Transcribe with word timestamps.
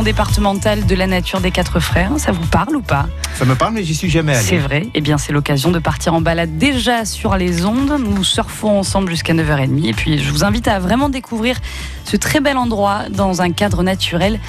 maison 0.00 0.04
départementale 0.04 0.86
de 0.86 0.94
la 0.94 1.06
nature 1.06 1.40
des 1.40 1.50
quatre 1.50 1.78
frères. 1.80 2.12
Ça 2.16 2.32
vous 2.32 2.46
parle 2.46 2.76
ou 2.76 2.80
pas 2.80 3.06
Ça 3.34 3.44
me 3.44 3.54
parle, 3.54 3.74
mais 3.74 3.84
j'y 3.84 3.94
suis 3.94 4.08
jamais 4.08 4.34
allé. 4.34 4.46
C'est 4.46 4.58
vrai. 4.58 4.88
Eh 4.94 5.00
bien, 5.00 5.18
c'est 5.18 5.32
l'occasion 5.32 5.70
de 5.70 5.78
partir 5.78 6.14
en 6.14 6.20
balade 6.20 6.56
déjà 6.58 7.04
sur 7.04 7.36
les 7.36 7.64
ondes. 7.64 7.96
Nous 7.98 8.24
surfons 8.24 8.78
ensemble 8.78 9.10
jusqu'à 9.10 9.34
9h30. 9.34 9.86
Et 9.86 9.92
puis, 9.92 10.18
je 10.18 10.30
vous 10.30 10.44
invite 10.44 10.68
à 10.68 10.78
vraiment 10.78 11.08
découvrir 11.08 11.56
ce 12.04 12.16
très 12.16 12.40
bel 12.40 12.56
endroit 12.56 13.08
dans 13.10 13.42
un 13.42 13.50
cadre 13.52 13.82
naturel 13.82 14.40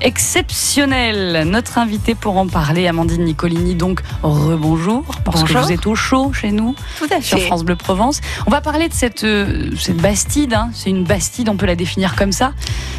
exceptionnel. 0.00 1.48
Notre 1.48 1.78
invité 1.78 2.14
pour 2.14 2.36
en 2.36 2.46
parler, 2.46 2.86
Amandine 2.86 3.24
Nicolini, 3.24 3.74
donc 3.74 4.00
rebonjour, 4.22 5.04
parce 5.24 5.44
que 5.44 5.52
vous 5.52 5.72
êtes 5.72 5.86
au 5.86 5.94
chaud 5.94 6.32
chez 6.32 6.52
nous, 6.52 6.74
Tout 6.98 7.06
à 7.10 7.20
sur 7.20 7.38
fait. 7.38 7.46
France 7.46 7.64
Bleu 7.64 7.76
Provence. 7.76 8.20
On 8.46 8.50
va 8.50 8.60
parler 8.60 8.88
de 8.88 8.94
cette, 8.94 9.24
euh, 9.24 9.70
cette 9.78 9.96
bastide, 9.96 10.54
hein. 10.54 10.70
c'est 10.74 10.90
une 10.90 11.04
bastide, 11.04 11.48
on 11.48 11.56
peut 11.56 11.66
la 11.66 11.76
définir 11.76 12.14
comme 12.16 12.32
ça, 12.32 12.52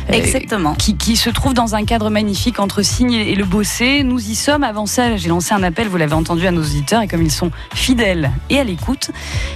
euh, 0.10 0.14
Exactement. 0.14 0.74
qui, 0.74 0.98
qui 0.98 1.16
se 1.16 1.30
trouve 1.30 1.54
dans 1.54 1.76
un 1.76 1.86
cadre 1.86 1.97
magnifique 2.06 2.60
entre 2.60 2.82
Signe 2.84 3.14
et 3.14 3.36
le 3.36 3.44
Bossé. 3.44 4.04
Nous 4.04 4.20
y 4.30 4.36
sommes. 4.36 4.64
Avant 4.64 4.86
ça, 4.86 5.18
j'ai 5.18 5.30
lancé 5.30 5.54
un 5.54 5.64
appel, 5.64 5.88
vous 5.88 5.98
l'avez 5.98 6.14
entendu 6.14 6.46
à 6.48 6.52
nos 6.52 6.62
auditeurs, 6.62 7.02
et 7.02 7.08
comme 7.08 7.22
ils 7.24 7.32
sont 7.32 7.52
fidèles 7.74 8.32
et 8.50 8.60
à 8.60 8.64
l'écoute, 8.64 9.12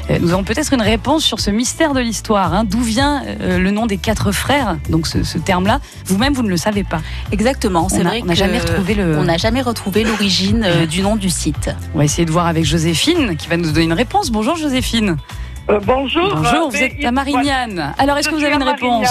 euh, 0.10 0.18
nous 0.20 0.32
avons 0.34 0.44
peut-être 0.44 0.74
une 0.74 0.82
réponse 0.82 1.24
sur 1.24 1.40
ce 1.40 1.52
mystère 1.52 1.94
de 1.94 2.00
l'histoire. 2.02 2.54
hein. 2.54 2.64
D'où 2.66 2.82
vient 2.82 3.24
euh, 3.42 3.60
le 3.60 3.72
nom 3.72 3.86
des 3.86 3.98
quatre 3.98 4.32
frères? 4.32 4.78
Donc 4.90 5.08
ce, 5.08 5.24
ce 5.24 5.38
terme-là, 5.38 5.80
vous-même, 6.06 6.34
vous 6.34 6.44
ne 6.44 6.50
le 6.50 6.58
savez 6.58 6.84
pas. 6.84 7.02
Exactement. 7.32 7.88
C'est 7.90 8.04
vrai 8.04 8.20
on 8.24 8.26
n'a 8.26 8.34
jamais 8.34 8.60
retrouvé 8.60 8.94
le- 8.96 9.18
On 9.18 9.24
n'a 9.24 9.38
jamais 9.38 9.62
retrouvé 9.62 10.04
l'origine 10.04 10.64
euh, 10.66 10.86
du 10.86 11.02
nom 11.02 11.16
du 11.16 11.30
site. 11.30 11.70
On 11.94 12.00
va 12.00 12.06
essayer 12.06 12.26
de 12.26 12.32
voir 12.32 12.48
avec 12.48 12.66
Joséphine, 12.66 13.38
qui 13.38 13.48
va 13.48 13.58
nous 13.58 13.72
donner 13.72 13.86
une 13.86 13.94
réponse. 13.94 14.32
Bonjour 14.32 14.56
Joséphine. 14.56 15.18
Euh, 15.70 15.80
bonjour. 15.86 16.36
Bonjour, 16.36 16.68
Euh, 16.68 16.70
vous 16.72 16.76
êtes 16.78 17.06
à 17.06 17.12
Marignane. 17.12 17.94
Alors, 18.00 18.18
est-ce 18.18 18.30
que 18.30 18.36
vous 18.36 18.44
avez 18.44 18.56
une 18.56 18.64
réponse? 18.64 19.08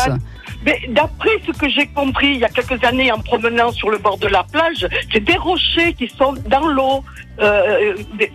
Mais 0.64 0.80
d'après 0.88 1.30
ce 1.46 1.52
que 1.52 1.68
j'ai 1.68 1.86
compris 1.86 2.32
il 2.34 2.38
y 2.38 2.44
a 2.44 2.48
quelques 2.48 2.82
années 2.84 3.10
en 3.10 3.18
promenant 3.18 3.72
sur 3.72 3.90
le 3.90 3.98
bord 3.98 4.18
de 4.18 4.28
la 4.28 4.44
plage, 4.44 4.86
c'est 5.12 5.24
des 5.24 5.36
rochers 5.36 5.94
qui 5.94 6.08
sont 6.08 6.34
dans 6.48 6.66
l'eau. 6.68 7.04
Euh, 7.40 7.94
des, 8.18 8.30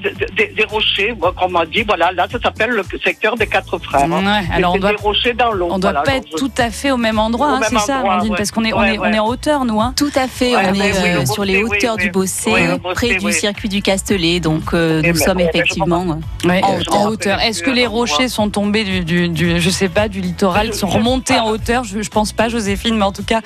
des- 0.55 0.63
rochers, 0.65 1.13
qu'on 1.37 1.49
m'a 1.49 1.65
dit, 1.65 1.83
voilà, 1.83 2.11
là, 2.11 2.27
ça 2.31 2.39
s'appelle 2.41 2.71
le 2.71 2.83
secteur 3.03 3.35
des 3.35 3.45
quatre 3.45 3.77
frères. 3.77 4.01
Ouais, 4.09 4.21
Mais 4.21 4.55
alors 4.55 4.73
on 4.75 4.77
doit 4.79 4.89
des 4.91 4.95
rochers 5.01 5.33
dans 5.33 5.51
l'eau. 5.51 5.67
On 5.69 5.77
doit 5.77 5.91
voilà, 5.91 6.01
pas 6.01 6.15
être 6.15 6.27
je- 6.31 6.37
tout 6.37 6.51
à 6.57 6.71
fait 6.71 6.89
au 6.91 6.97
même 6.97 7.19
endroit, 7.19 7.49
hein, 7.51 7.59
c'est 7.69 7.77
ça, 7.79 7.99
Amandine, 7.99 8.31
ouais. 8.31 8.37
parce 8.37 8.49
qu'on 8.51 8.63
est, 8.63 8.73
on 8.73 8.79
Ouais, 8.79 8.95
est, 8.95 8.97
on 8.97 9.01
ouais. 9.03 9.13
est 9.15 9.19
en 9.19 9.27
hauteur, 9.27 9.63
nous. 9.63 9.79
Hein. 9.79 9.93
Tout 9.95 10.09
à 10.15 10.27
fait. 10.27 10.55
Ouais, 10.55 10.63
on 10.71 10.73
est 10.73 10.91
oui, 10.91 10.97
euh, 11.15 11.19
le 11.19 11.25
sur 11.27 11.45
les 11.45 11.63
hauteurs 11.63 11.95
oui, 11.97 12.03
du. 12.05 12.09
Bossé, 12.11 12.51
Oui, 12.51 12.63
le 12.63 12.71
euh, 12.73 12.77
Bossé, 12.77 12.95
près 12.95 13.15
du 13.15 13.31
circuit 13.31 13.69
du 13.69 13.81
Castellet. 13.83 14.39
Donc 14.39 14.73
euh, 14.73 15.01
nous 15.03 15.15
sommes 15.15 15.37
bon, 15.37 15.47
effectivement. 15.47 16.05
Ouais, 16.43 16.61
En 16.63 16.73
euh, 16.73 16.79
hauteur. 16.79 16.95
en 16.95 17.05
hauteur. 17.07 17.39
Est-ce 17.41 17.61
que 17.61 17.71
les 17.71 17.85
rochers 17.85 18.27
sont 18.27 18.49
tombés 18.49 18.83
du, 18.85 19.01
du, 19.03 19.29
du- 19.29 19.59
je 19.59 19.69
sais 19.69 19.89
pas, 19.89 20.07
du 20.07 20.19
littoral, 20.21 20.73
sont 20.73 20.87
remontés 20.87 21.37
en 21.39 21.49
hauteur 21.49 21.83
je, 21.83 22.01
je 22.01 22.09
pense 22.09 22.33
pas, 22.33 22.49
Joséphine, 22.49 22.97
mais 22.97 23.05
en 23.05 23.11
tout 23.11 23.23
cas, 23.23 23.41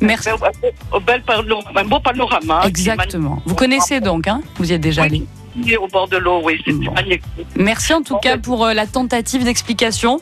Merci. 0.00 0.28
Un, 0.30 1.84
beau 1.84 2.00
panorama. 2.00 2.62
exactement. 2.66 3.40
Vous 3.44 3.54
connaissez 3.54 4.00
donc, 4.00 4.26
hein 4.26 4.40
Vous 4.56 4.70
y 4.70 4.74
êtes 4.74 4.80
déjà 4.80 4.95
allé. 4.98 5.26
Au 5.80 5.88
bord 5.88 6.08
de 6.08 6.16
l'eau, 6.16 6.40
oui, 6.44 6.60
c'est 6.64 6.72
Bon. 6.72 6.92
magnifique. 6.92 7.22
Merci 7.56 7.94
en 7.94 8.02
tout 8.02 8.16
cas 8.18 8.36
pour 8.38 8.64
euh, 8.64 8.74
la 8.74 8.86
tentative 8.86 9.44
d'explication. 9.44 10.20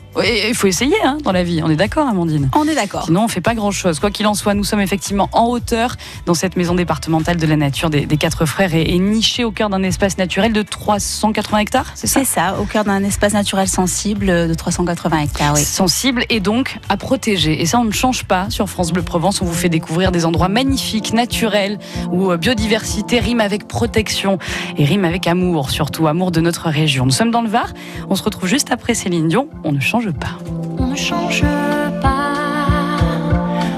Il 0.48 0.54
faut 0.54 0.66
essayer 0.66 0.94
hein, 1.04 1.18
dans 1.22 1.32
la 1.32 1.42
vie, 1.42 1.60
on 1.64 1.70
est 1.70 1.76
d'accord, 1.76 2.06
Amandine? 2.08 2.48
On 2.54 2.66
est 2.68 2.74
d'accord. 2.74 3.04
Sinon, 3.06 3.24
on 3.24 3.28
fait 3.28 3.40
pas 3.40 3.54
grand-chose. 3.54 3.98
Quoi 3.98 4.10
qu'il 4.10 4.26
en 4.26 4.34
soit, 4.34 4.54
nous 4.54 4.64
sommes 4.64 4.80
effectivement 4.80 5.28
en 5.32 5.46
hauteur 5.48 5.96
dans 6.26 6.34
cette 6.34 6.56
maison 6.56 6.74
départementale 6.74 7.36
de 7.36 7.46
la 7.46 7.56
nature 7.56 7.90
des, 7.90 8.06
des 8.06 8.16
quatre 8.16 8.46
frères 8.46 8.74
et, 8.74 8.82
et 8.94 8.98
nichée 8.98 9.44
au 9.44 9.50
cœur 9.50 9.70
d'un 9.70 9.82
espace 9.82 10.18
naturel 10.18 10.52
de 10.52 10.62
380 10.62 11.58
hectares, 11.58 11.92
c'est 11.94 12.06
ça? 12.06 12.20
C'est 12.20 12.26
ça, 12.26 12.56
au 12.60 12.64
cœur 12.64 12.84
d'un 12.84 13.02
espace 13.04 13.32
naturel 13.32 13.68
sensible 13.68 14.26
de 14.26 14.54
380 14.54 15.18
hectares. 15.20 15.54
Oui. 15.54 15.60
sensible 15.62 16.24
et 16.30 16.40
donc 16.40 16.78
à 16.88 16.96
protéger. 16.96 17.60
Et 17.60 17.66
ça, 17.66 17.78
on 17.80 17.84
ne 17.84 17.90
change 17.92 18.24
pas 18.24 18.48
sur 18.50 18.68
France 18.68 18.92
Bleu 18.92 19.02
Provence. 19.02 19.42
On 19.42 19.44
vous 19.44 19.52
fait 19.52 19.68
découvrir 19.68 20.12
des 20.12 20.24
endroits 20.26 20.48
magnifiques, 20.48 21.12
naturels, 21.12 21.78
où 22.12 22.30
euh, 22.30 22.36
biodiversité 22.36 23.18
rime 23.18 23.40
avec 23.40 23.66
protection 23.68 24.38
et 24.78 24.84
rime 24.84 25.04
avec 25.04 25.23
amour, 25.26 25.70
surtout 25.70 26.06
amour 26.06 26.30
de 26.30 26.40
notre 26.40 26.68
région. 26.68 27.04
Nous 27.04 27.12
sommes 27.12 27.30
dans 27.30 27.42
le 27.42 27.48
Var. 27.48 27.68
On 28.08 28.14
se 28.14 28.22
retrouve 28.22 28.48
juste 28.48 28.70
après 28.70 28.94
Céline 28.94 29.28
Dion. 29.28 29.48
On 29.64 29.72
ne 29.72 29.80
change 29.80 30.10
pas. 30.10 30.38
On 30.78 30.86
ne 30.86 30.96
change 30.96 31.42
pas, 32.00 32.34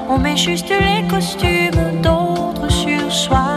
on 0.09 0.19
met 0.19 0.37
juste 0.37 0.69
les 0.69 1.07
costumes 1.09 2.01
d'autres 2.03 2.71
sur 2.71 3.13
soi. 3.13 3.56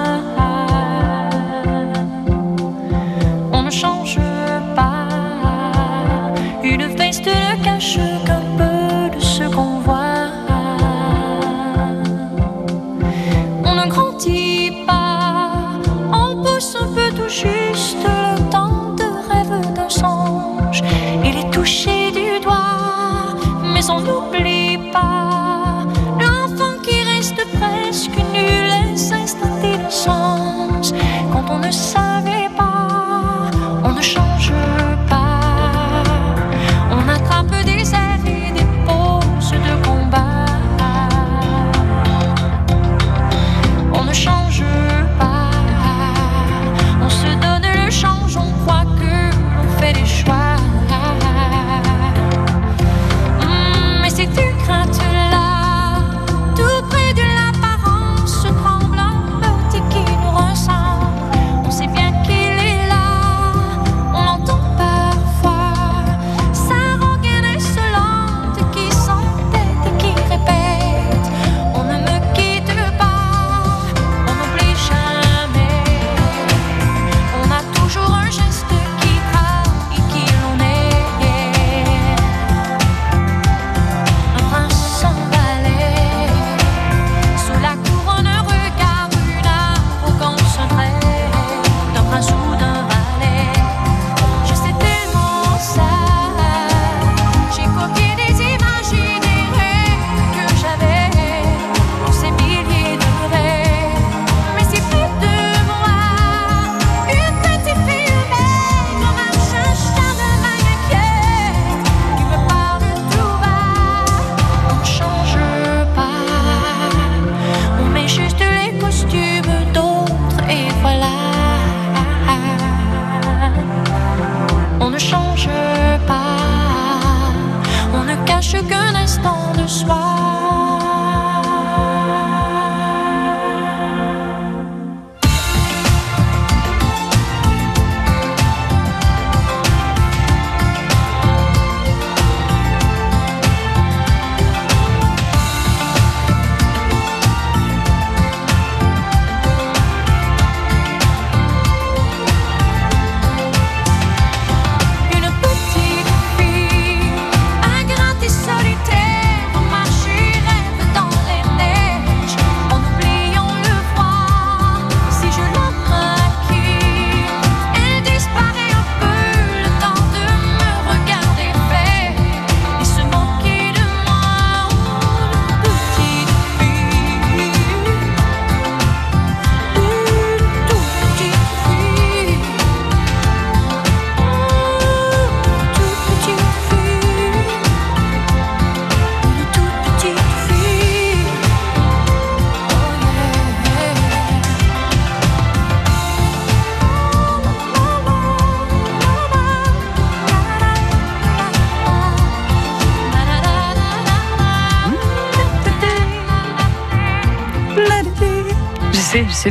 Mais 23.90 24.12
on 24.12 24.59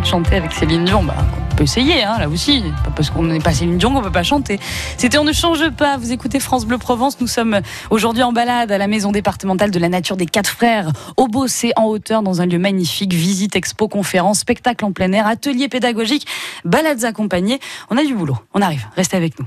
de 0.00 0.06
chanter 0.06 0.37
avec 0.37 0.53
Céline 0.53 0.85
Dion. 0.85 1.03
Bah, 1.03 1.15
on 1.53 1.55
peut 1.56 1.65
essayer, 1.65 2.03
hein, 2.05 2.17
là 2.19 2.29
aussi. 2.29 2.62
Pas 2.85 2.91
parce 2.95 3.11
qu'on 3.11 3.25
n'est 3.25 3.41
pas 3.41 3.53
Céline 3.53 3.79
Dion 3.79 3.93
qu'on 3.93 4.03
peut 4.03 4.11
pas 4.11 4.23
chanter. 4.23 4.59
C'était 4.97 5.19
On 5.19 5.25
ne 5.25 5.33
change 5.33 5.71
pas. 5.71 5.97
Vous 5.97 6.12
écoutez 6.12 6.41
France 6.41 6.67
Bleu 6.67 6.79
Provence. 6.79 7.21
Nous 7.21 7.27
sommes 7.27 7.61
aujourd'hui 7.91 8.23
en 8.23 8.33
balade 8.33 8.71
à 8.71 8.79
la 8.79 8.87
maison 8.87 9.12
départementale 9.12 9.71
de 9.71 9.79
la 9.79 9.89
nature 9.89 10.17
des 10.17 10.27
Quatre 10.27 10.50
Frères, 10.50 10.91
au 11.17 11.29
Bossé, 11.29 11.73
en 11.77 11.85
hauteur, 11.85 12.23
dans 12.23 12.41
un 12.41 12.47
lieu 12.47 12.59
magnifique. 12.59 13.12
Visite, 13.12 13.56
expo, 13.56 13.89
conférence, 13.89 14.41
spectacle 14.41 14.85
en 14.85 14.93
plein 14.93 15.12
air, 15.12 15.27
atelier 15.27 15.69
pédagogique, 15.69 16.27
balades 16.65 17.05
accompagnées. 17.05 17.61
On 17.91 17.97
a 17.97 18.05
du 18.05 18.15
boulot. 18.15 18.37
On 18.55 18.62
arrive. 18.62 18.87
Restez 18.97 19.17
avec 19.17 19.39
nous. 19.39 19.47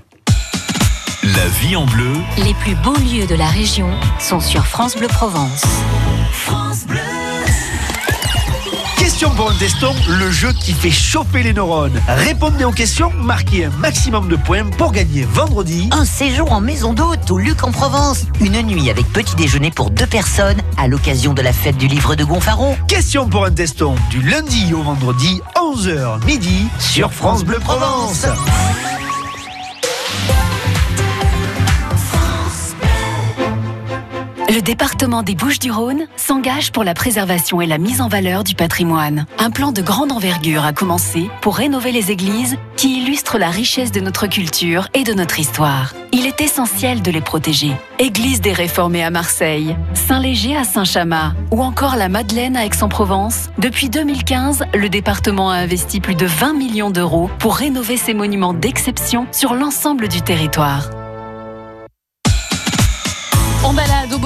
La 1.23 1.47
vie 1.59 1.75
en 1.75 1.85
bleu. 1.85 2.13
Les 2.43 2.53
plus 2.55 2.75
beaux 2.75 2.95
lieux 2.95 3.27
de 3.27 3.35
la 3.35 3.47
région 3.47 3.89
sont 4.19 4.39
sur 4.39 4.65
France 4.65 4.97
Bleu 4.97 5.07
Provence. 5.07 5.63
Question 9.21 9.37
pour 9.37 9.51
un 9.51 9.53
teston, 9.53 9.93
le 10.07 10.31
jeu 10.31 10.51
qui 10.51 10.73
fait 10.73 10.89
chauffer 10.89 11.43
les 11.43 11.53
neurones. 11.53 12.01
Répondez 12.07 12.63
aux 12.63 12.71
questions, 12.71 13.11
marquez 13.15 13.65
un 13.65 13.69
maximum 13.69 14.27
de 14.27 14.35
points 14.35 14.67
pour 14.79 14.91
gagner 14.91 15.27
vendredi. 15.31 15.89
Un 15.91 16.05
séjour 16.05 16.51
en 16.51 16.59
maison 16.59 16.93
d'hôte 16.93 17.29
au 17.29 17.37
Luc 17.37 17.63
en 17.63 17.69
Provence. 17.71 18.25
Une 18.39 18.59
nuit 18.63 18.89
avec 18.89 19.05
petit 19.13 19.35
déjeuner 19.35 19.69
pour 19.69 19.91
deux 19.91 20.07
personnes 20.07 20.59
à 20.75 20.87
l'occasion 20.87 21.35
de 21.35 21.43
la 21.43 21.53
fête 21.53 21.77
du 21.77 21.85
livre 21.85 22.15
de 22.15 22.23
Gonfaron. 22.23 22.75
Question 22.87 23.29
pour 23.29 23.45
un 23.45 23.51
teston, 23.51 23.93
du 24.09 24.23
lundi 24.23 24.73
au 24.73 24.81
vendredi, 24.81 25.39
11h 25.55 26.25
midi, 26.25 26.65
sur 26.79 27.13
France 27.13 27.43
Bleu 27.43 27.59
Provence. 27.59 28.25
Le 34.53 34.61
département 34.61 35.23
des 35.23 35.33
Bouches-du-Rhône 35.33 36.07
s'engage 36.17 36.73
pour 36.73 36.83
la 36.83 36.93
préservation 36.93 37.61
et 37.61 37.67
la 37.67 37.77
mise 37.77 38.01
en 38.01 38.09
valeur 38.09 38.43
du 38.43 38.53
patrimoine. 38.53 39.25
Un 39.39 39.49
plan 39.49 39.71
de 39.71 39.81
grande 39.81 40.11
envergure 40.11 40.65
a 40.65 40.73
commencé 40.73 41.29
pour 41.39 41.55
rénover 41.55 41.93
les 41.93 42.11
églises 42.11 42.57
qui 42.75 43.01
illustrent 43.01 43.37
la 43.37 43.49
richesse 43.49 43.93
de 43.93 44.01
notre 44.01 44.27
culture 44.27 44.89
et 44.93 45.05
de 45.05 45.13
notre 45.13 45.39
histoire. 45.39 45.93
Il 46.11 46.25
est 46.25 46.41
essentiel 46.41 47.01
de 47.01 47.11
les 47.11 47.21
protéger. 47.21 47.71
Église 47.97 48.41
des 48.41 48.51
Réformés 48.51 49.05
à 49.05 49.09
Marseille, 49.09 49.77
Saint-Léger 49.93 50.57
à 50.57 50.65
Saint-Chamas 50.65 51.31
ou 51.51 51.61
encore 51.61 51.95
la 51.95 52.09
Madeleine 52.09 52.57
à 52.57 52.65
Aix-en-Provence. 52.65 53.51
Depuis 53.57 53.89
2015, 53.89 54.65
le 54.73 54.89
département 54.89 55.49
a 55.49 55.55
investi 55.55 56.01
plus 56.01 56.15
de 56.15 56.25
20 56.25 56.55
millions 56.55 56.91
d'euros 56.91 57.29
pour 57.39 57.55
rénover 57.55 57.95
ces 57.95 58.13
monuments 58.13 58.53
d'exception 58.53 59.27
sur 59.31 59.53
l'ensemble 59.53 60.09
du 60.09 60.21
territoire. 60.21 60.89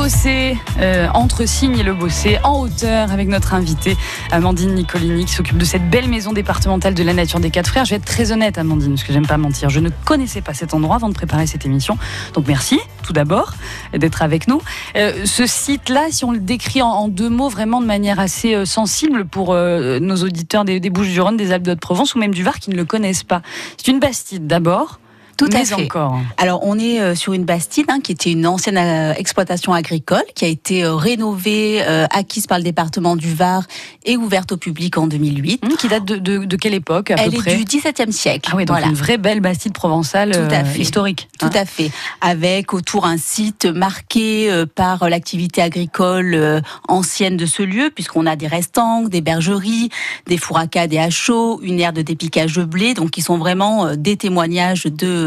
Bossé, 0.06 0.56
euh, 0.82 1.08
entre 1.16 1.48
Signe 1.48 1.80
et 1.80 1.82
le 1.82 1.96
Bossé, 1.96 2.38
en 2.44 2.62
hauteur, 2.62 3.12
avec 3.12 3.28
notre 3.28 3.56
invitée 3.56 3.98
Amandine 4.30 4.76
Nicolini, 4.76 5.26
qui 5.26 5.34
s'occupe 5.34 5.58
de 5.58 5.66
cette 5.66 5.90
belle 5.90 6.08
maison 6.08 6.32
départementale 6.32 6.94
de 6.94 7.02
la 7.02 7.16
nature 7.16 7.40
des 7.40 7.50
Quatre 7.50 7.72
Frères. 7.72 7.86
Je 7.86 7.90
vais 7.90 7.96
être 7.96 8.06
très 8.06 8.32
honnête, 8.32 8.60
Amandine, 8.60 8.92
parce 8.92 9.04
que 9.04 9.12
j'aime 9.12 9.26
pas 9.26 9.38
mentir. 9.38 9.72
Je 9.72 9.80
ne 9.80 9.90
connaissais 9.90 10.42
pas 10.42 10.54
cet 10.54 10.76
endroit 10.76 10.98
avant 10.98 11.10
de 11.10 11.16
préparer 11.16 11.48
cette 11.48 11.66
émission. 11.66 11.98
Donc 12.36 12.46
merci, 12.48 12.80
tout 13.02 13.14
d'abord, 13.14 13.56
d'être 13.98 14.22
avec 14.22 14.48
nous. 14.48 14.62
Euh, 14.96 15.26
ce 15.26 15.48
site-là, 15.48 16.10
si 16.12 16.24
on 16.24 16.34
le 16.34 16.40
décrit 16.40 16.84
en, 16.84 17.08
deux 17.08 17.30
mots, 17.30 17.50
vraiment 17.50 17.82
de 17.82 17.88
manière 17.88 18.20
assez 18.20 18.54
euh, 18.54 18.66
sensible 18.66 19.26
pour 19.26 19.54
euh, 19.54 19.98
nos 20.00 20.18
auditeurs 20.18 20.66
des, 20.66 20.80
des 20.80 20.92
Bouches-du-Rhône, 20.92 21.36
des 21.36 21.52
Alpes 21.52 21.64
de 21.64 21.72
Haute-Provence 21.72 22.14
ou 22.14 22.20
même 22.20 22.36
du 22.36 22.44
Var 22.44 22.60
qui 22.60 22.70
ne 22.70 22.76
le 22.76 22.86
connaissent 22.86 23.24
pas. 23.24 23.42
C'est 23.78 23.92
une 23.92 24.00
bastide 24.00 24.46
d'abord. 24.46 25.00
Tout 25.38 25.50
à 25.52 25.66
fait. 25.66 25.74
encore. 25.76 26.20
Alors, 26.38 26.62
on 26.64 26.78
est 26.80 27.00
euh, 27.02 27.16
sur 27.16 27.34
une 27.34 27.44
bastide 27.46 27.86
hein, 27.90 28.00
qui 28.02 28.12
était 28.12 28.32
une 28.32 28.48
ancienne 28.48 28.78
euh, 28.78 29.14
exploitation 29.16 29.74
agricole 29.74 30.24
qui 30.34 30.46
a 30.46 30.48
été 30.48 30.84
euh, 30.84 30.96
rénovée, 30.96 31.82
euh, 31.86 32.06
acquise 32.12 32.48
par 32.48 32.58
le 32.58 32.64
département 32.64 33.16
du 33.16 33.34
Var 33.34 33.64
et 34.06 34.18
ouverte 34.18 34.52
au 34.54 34.58
public 34.58 34.98
en 34.98 35.08
2008. 35.08 35.64
Hum, 35.66 35.76
Qui 35.78 35.88
date 35.88 36.06
de, 36.06 36.18
de- 36.18 36.46
de 36.46 36.56
quelle 36.56 36.74
époque 36.74 37.12
à 37.12 37.16
Elle 37.18 37.32
peu 37.32 37.36
est 37.36 37.40
près 37.40 37.56
du 37.58 37.64
XVIIe 37.66 38.12
siècle. 38.14 38.50
Ah 38.52 38.56
oui, 38.56 38.66
donc 38.66 38.76
Voilà. 38.78 38.88
une 38.88 38.96
vraie 38.96 39.18
belle 39.18 39.40
bastide 39.42 39.74
provençale 39.74 40.32
Tout 40.32 40.40
à 40.54 40.62
euh, 40.62 40.66
fait. 40.66 40.80
historique. 40.82 41.28
Tout 41.40 41.48
hein. 41.48 41.52
à 41.54 41.66
fait. 41.66 41.92
Avec 42.22 42.74
autour 42.74 43.06
un 43.06 43.18
site 43.18 43.66
marqué 43.66 44.50
euh, 44.52 44.66
par 44.66 45.10
l'activité 45.10 45.62
agricole 45.62 46.34
euh, 46.36 46.62
ancienne 46.88 47.38
de 47.38 47.46
ce 47.46 47.64
lieu, 47.64 47.90
puisqu'on 47.94 48.26
a 48.26 48.36
des 48.36 48.48
restants, 48.48 49.02
des 49.04 49.22
bergeries, 49.22 49.90
des 50.28 50.38
fours 50.38 50.58
à 50.58 50.68
cas, 50.68 50.88
des 50.88 50.98
hachos, 50.98 51.60
une 51.62 51.80
aire 51.80 51.94
de 51.94 52.02
dépiquage 52.02 52.54
de 52.54 52.64
blé, 52.64 52.94
donc 52.94 53.12
qui 53.12 53.22
sont 53.22 53.38
vraiment 53.38 53.96
des 53.96 54.18
témoignages 54.18 54.84
de 54.86 55.25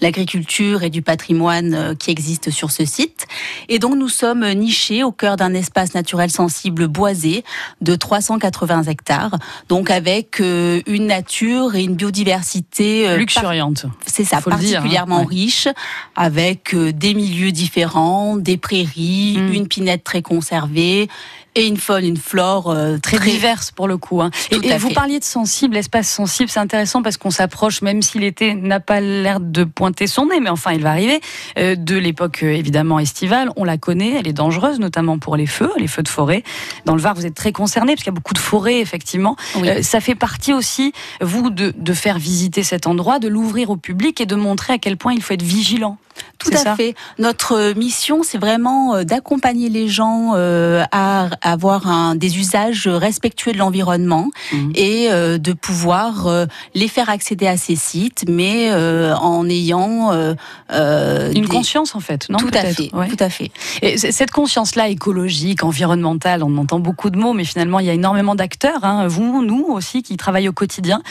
l'agriculture 0.00 0.82
et 0.82 0.90
du 0.90 1.02
patrimoine 1.02 1.74
euh, 1.74 1.94
qui 1.94 2.10
existe 2.10 2.50
sur 2.50 2.70
ce 2.70 2.84
site. 2.84 3.26
Et 3.68 3.78
donc 3.78 3.96
nous 3.96 4.08
sommes 4.08 4.48
nichés 4.52 5.02
au 5.02 5.12
cœur 5.12 5.36
d'un 5.36 5.54
espace 5.54 5.94
naturel 5.94 6.30
sensible 6.30 6.86
boisé 6.88 7.44
de 7.80 7.94
380 7.94 8.84
hectares, 8.84 9.38
donc 9.68 9.90
avec 9.90 10.40
euh, 10.40 10.80
une 10.86 11.06
nature 11.06 11.74
et 11.74 11.82
une 11.82 11.94
biodiversité 11.94 13.08
euh, 13.08 13.16
Luxuriante. 13.16 13.86
c'est 14.06 14.24
ça, 14.24 14.40
Faut 14.40 14.50
le 14.50 14.56
dire, 14.56 14.68
hein, 14.68 14.82
particulièrement 14.82 15.20
ouais. 15.20 15.26
riche, 15.28 15.68
avec 16.16 16.74
des 16.74 17.14
milieux 17.14 17.52
différents, 17.52 18.36
des 18.36 18.56
prairies, 18.56 19.38
Mm. 19.38 19.52
une 19.52 19.68
pinette 19.68 20.04
très 20.04 20.22
conservée 20.22 21.08
et 21.54 21.66
une 21.66 21.76
faune, 21.76 22.04
une 22.04 22.16
flore 22.16 22.70
euh, 22.70 22.96
Très, 22.98 23.18
diverse 23.18 23.70
pour 23.72 23.88
le 23.88 23.96
coup. 23.96 24.22
hein. 24.22 24.30
Et, 24.50 24.56
vous 24.78 24.88
fait. 24.88 24.94
parliez 24.94 25.18
de 25.18 25.24
sensible, 25.24 25.76
espace 25.76 26.08
sensible, 26.08 26.48
c'est 26.48 26.60
intéressant 26.60 27.02
parce 27.02 27.16
qu'on 27.16 27.30
s'approche, 27.30 27.82
même 27.82 28.02
si 28.02 28.18
l'été 28.18 28.54
n'a 28.54 28.78
pas 28.80 29.00
l'air 29.00 29.40
de 29.40 29.64
pointer 29.64 30.06
son 30.06 30.26
nez, 30.26 30.40
mais 30.40 30.50
enfin 30.50 30.72
il 30.72 30.82
va 30.82 30.90
arriver, 30.90 31.20
euh, 31.58 31.74
de 31.74 31.96
l'époque 31.96 32.42
euh, 32.42 32.52
évidemment 32.52 32.98
estivale. 32.98 33.50
On 33.56 33.64
la 33.64 33.78
connaît, 33.78 34.14
elle 34.18 34.28
est 34.28 34.32
dangereuse, 34.32 34.78
notamment 34.78 35.18
pour 35.18 35.36
les 35.36 35.46
feux, 35.46 35.72
les 35.76 35.88
feux 35.88 36.02
de 36.02 36.08
forêt. 36.08 36.42
Dans 36.84 36.94
le 36.94 37.00
Var, 37.00 37.14
vous 37.14 37.26
êtes 37.26 37.34
très 37.34 37.52
concernés 37.52 37.94
parce 37.94 38.04
qu'il 38.04 38.12
y 38.12 38.14
a 38.14 38.18
beaucoup 38.18 38.34
de 38.34 38.38
forêts, 38.38 38.78
effectivement. 38.80 39.36
Oui. 39.56 39.68
Euh, 39.68 39.82
ça 39.82 40.00
fait 40.00 40.14
partie 40.14 40.52
aussi, 40.52 40.92
vous, 41.20 41.50
de, 41.50 41.72
de 41.76 41.92
faire 41.92 42.18
visiter 42.18 42.62
cet 42.62 42.86
endroit, 42.86 43.18
de 43.18 43.28
l'ouvrir 43.28 43.70
au 43.70 43.76
public 43.76 44.20
et 44.20 44.26
de 44.26 44.36
montrer 44.36 44.74
à 44.74 44.78
quel 44.78 44.96
point 44.96 45.12
il 45.14 45.22
faut 45.22 45.34
être 45.34 45.42
vigilant. 45.42 45.98
Tout 46.38 46.50
à 46.52 46.56
ça? 46.58 46.76
fait. 46.76 46.94
Notre 47.18 47.72
mission, 47.76 48.22
c'est 48.22 48.36
vraiment 48.38 49.02
d'accompagner 49.04 49.68
les 49.70 49.88
gens 49.88 50.34
à 50.34 51.28
avoir 51.42 51.86
un, 51.88 52.14
des 52.14 52.38
usages 52.38 52.86
respectueux 52.88 53.52
de 53.52 53.58
l'environnement 53.58 54.28
Mhm. 54.52 54.72
et 54.74 55.08
euh, 55.10 55.38
de 55.38 55.52
pouvoir 55.52 56.26
euh, 56.26 56.46
les 56.74 56.88
faire 56.88 57.08
accéder 57.10 57.46
à 57.46 57.56
ces 57.56 57.76
sites, 57.76 58.24
mais 58.28 58.70
euh, 58.70 59.14
en 59.16 59.48
ayant 59.48 60.12
euh, 60.12 60.34
euh, 60.72 61.32
Une 61.32 61.42
des- 61.42 61.48
conscience 61.48 61.94
en 61.94 62.00
fait, 62.00 62.28
non 62.28 62.38
tout 62.38 62.50
à 62.52 62.64
fait, 62.64 62.90
Ouais. 62.94 63.08
tout 63.08 63.16
à 63.22 63.30
fait. 63.30 63.50
Et 63.82 63.96
cette 63.98 64.30
conscience-là 64.30 64.88
écologique, 64.88 65.64
environnementale, 65.64 66.42
on 66.42 66.56
entend 66.58 66.78
beaucoup 66.80 67.10
de 67.10 67.18
mots, 67.18 67.32
mais 67.32 67.44
finalement 67.44 67.80
il 67.80 67.86
y 67.86 67.90
a 67.90 67.94
énormément 67.94 68.34
d'acteurs, 68.34 68.84
hein, 68.84 69.06
vous, 69.08 69.42
nous 69.44 69.64
aussi, 69.68 70.02
qui 70.02 70.16
travaillent 70.16 70.48
au 70.48 70.52
quotidien 70.52 71.02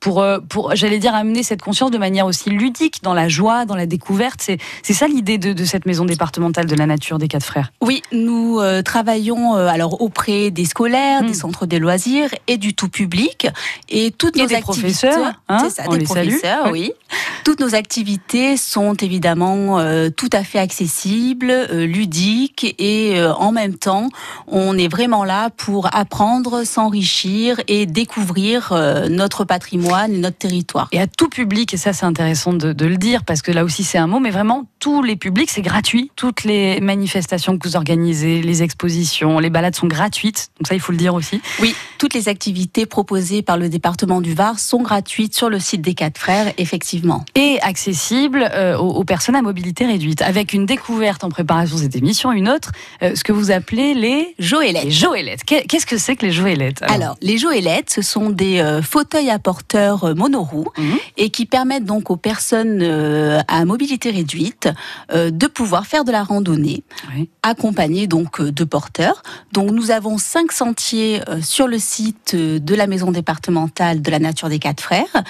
pour, 0.00 0.20
euh, 0.22 0.38
pour 0.40 0.74
j'allais 0.74 0.98
dire, 0.98 1.14
amener 1.14 1.42
cette 1.42 1.62
conscience 1.62 1.90
de 1.90 1.98
manière 1.98 2.26
aussi 2.26 2.50
ludique, 2.50 3.02
dans 3.02 3.14
la 3.14 3.28
joie, 3.28 3.64
dans 3.64 3.74
la 3.74 3.86
découverte. 3.86 4.40
C'est 4.42 4.58
c'est 4.82 4.94
ça 4.94 5.06
l'idée 5.06 5.38
de, 5.38 5.52
de 5.52 5.64
cette 5.64 5.86
maison 5.86 6.04
départementale 6.04 6.66
de 6.66 6.74
la 6.74 6.86
nature 6.86 7.18
des 7.18 7.28
quatre 7.28 7.44
frères. 7.44 7.72
Oui, 7.80 8.02
nous 8.12 8.58
euh, 8.60 8.82
travaillons 8.82 9.56
euh, 9.56 9.68
alors 9.68 10.00
auprès 10.00 10.50
des 10.50 10.64
scolaires, 10.64 11.22
des 11.22 11.34
centres 11.34 11.66
des 11.66 11.78
loisirs 11.78 12.30
et 12.46 12.56
du 12.56 12.74
tout 12.74 12.88
public 12.88 13.48
et 13.88 14.10
toutes 14.10 14.36
Et 14.36 14.42
nos 14.42 14.46
des 14.46 14.54
activités. 14.54 14.80
professeurs, 14.80 15.32
hein, 15.48 15.58
c'est 15.62 15.70
ça, 15.70 15.82
on 15.88 15.92
des 15.92 15.98
les 16.00 16.04
professeurs, 16.04 16.70
oui. 16.70 16.92
Toutes 17.44 17.60
nos 17.60 17.74
activités 17.74 18.58
sont 18.58 18.94
évidemment 18.94 19.78
euh, 19.78 20.10
tout 20.10 20.28
à 20.32 20.44
fait 20.44 20.58
accessibles, 20.58 21.66
ludiques 21.72 22.74
et 22.78 23.22
en 23.38 23.52
même 23.52 23.74
temps, 23.74 24.08
on 24.46 24.76
est 24.76 24.88
vraiment 24.88 25.24
là 25.24 25.48
pour 25.56 25.88
apprendre, 25.94 26.64
s'enrichir 26.64 27.58
et 27.68 27.86
découvrir 27.86 28.72
notre 29.08 29.44
patrimoine 29.44 29.87
et 29.88 30.08
notre 30.18 30.38
territoire. 30.38 30.88
Et 30.92 31.00
à 31.00 31.06
tout 31.06 31.28
public, 31.28 31.72
et 31.74 31.76
ça 31.76 31.92
c'est 31.92 32.06
intéressant 32.06 32.52
de, 32.52 32.72
de 32.72 32.86
le 32.86 32.96
dire, 32.96 33.24
parce 33.24 33.42
que 33.42 33.52
là 33.52 33.64
aussi 33.64 33.84
c'est 33.84 33.98
un 33.98 34.06
mot, 34.06 34.20
mais 34.20 34.30
vraiment 34.30 34.66
tous 34.80 35.02
les 35.02 35.16
publics, 35.16 35.50
c'est 35.50 35.62
gratuit. 35.62 36.10
Toutes 36.16 36.44
les 36.44 36.80
manifestations 36.80 37.58
que 37.58 37.66
vous 37.68 37.76
organisez, 37.76 38.42
les 38.42 38.62
expositions, 38.62 39.38
les 39.40 39.50
balades 39.50 39.74
sont 39.74 39.86
gratuites. 39.88 40.50
Donc 40.58 40.68
ça, 40.68 40.74
il 40.74 40.80
faut 40.80 40.92
le 40.92 40.98
dire 40.98 41.14
aussi. 41.14 41.40
Oui, 41.60 41.74
toutes 41.98 42.14
les 42.14 42.28
activités 42.28 42.86
proposées 42.86 43.42
par 43.42 43.56
le 43.56 43.68
département 43.68 44.20
du 44.20 44.34
Var 44.34 44.58
sont 44.58 44.82
gratuites 44.82 45.34
sur 45.34 45.50
le 45.50 45.58
site 45.58 45.80
des 45.82 45.94
Quatre 45.94 46.18
Frères, 46.18 46.52
effectivement. 46.58 47.24
et 47.34 47.58
accessible 47.62 48.48
euh, 48.52 48.76
aux, 48.78 48.90
aux 48.90 49.04
personnes 49.04 49.34
à 49.36 49.42
mobilité 49.42 49.84
réduite, 49.86 50.22
avec 50.22 50.52
une 50.52 50.66
découverte 50.66 51.24
en 51.24 51.28
préparation 51.28 51.76
de 51.76 51.82
cette 51.82 51.96
émission, 51.96 52.30
une 52.32 52.48
autre, 52.48 52.70
euh, 53.02 53.14
ce 53.16 53.24
que 53.24 53.32
vous 53.32 53.50
appelez 53.50 53.94
les, 53.94 54.34
Joëlette. 54.38 54.84
les 54.84 54.90
joëlettes. 54.90 55.44
Qu'est- 55.44 55.66
Qu'est-ce 55.66 55.86
que 55.86 55.98
c'est 55.98 56.14
que 56.16 56.26
les 56.26 56.32
joëlettes 56.32 56.82
Alors, 56.82 57.16
les 57.20 57.36
joëlettes, 57.38 57.90
ce 57.90 58.02
sont 58.02 58.30
des 58.30 58.60
euh, 58.60 58.80
fauteuils 58.82 59.30
à 59.30 59.38
porteurs 59.38 59.77
euh, 60.04 60.14
monoroues 60.14 60.66
Mhm. 60.78 60.96
et 61.16 61.30
qui 61.30 61.46
permettent 61.46 61.84
donc 61.84 62.10
aux 62.10 62.16
personnes 62.16 62.80
euh, 62.82 63.40
à 63.48 63.64
mobilité 63.64 64.10
réduite 64.10 64.68
euh, 65.12 65.30
de 65.30 65.46
pouvoir 65.46 65.86
faire 65.86 66.04
de 66.04 66.12
la 66.12 66.22
randonnée, 66.22 66.82
Oui. 67.14 67.28
accompagnées 67.42 68.06
donc 68.06 68.40
de 68.42 68.64
porteurs. 68.64 69.22
Donc, 69.52 69.70
nous 69.70 69.90
avons 69.90 70.18
cinq 70.18 70.52
sentiers 70.52 71.20
sur 71.42 71.66
le 71.68 71.78
site 71.78 72.34
de 72.36 72.74
la 72.74 72.86
maison 72.86 73.10
départementale 73.12 74.02
de 74.02 74.10
la 74.10 74.18
nature 74.18 74.48
des 74.48 74.58
Quatre 74.58 74.82
Frères, 74.82 75.22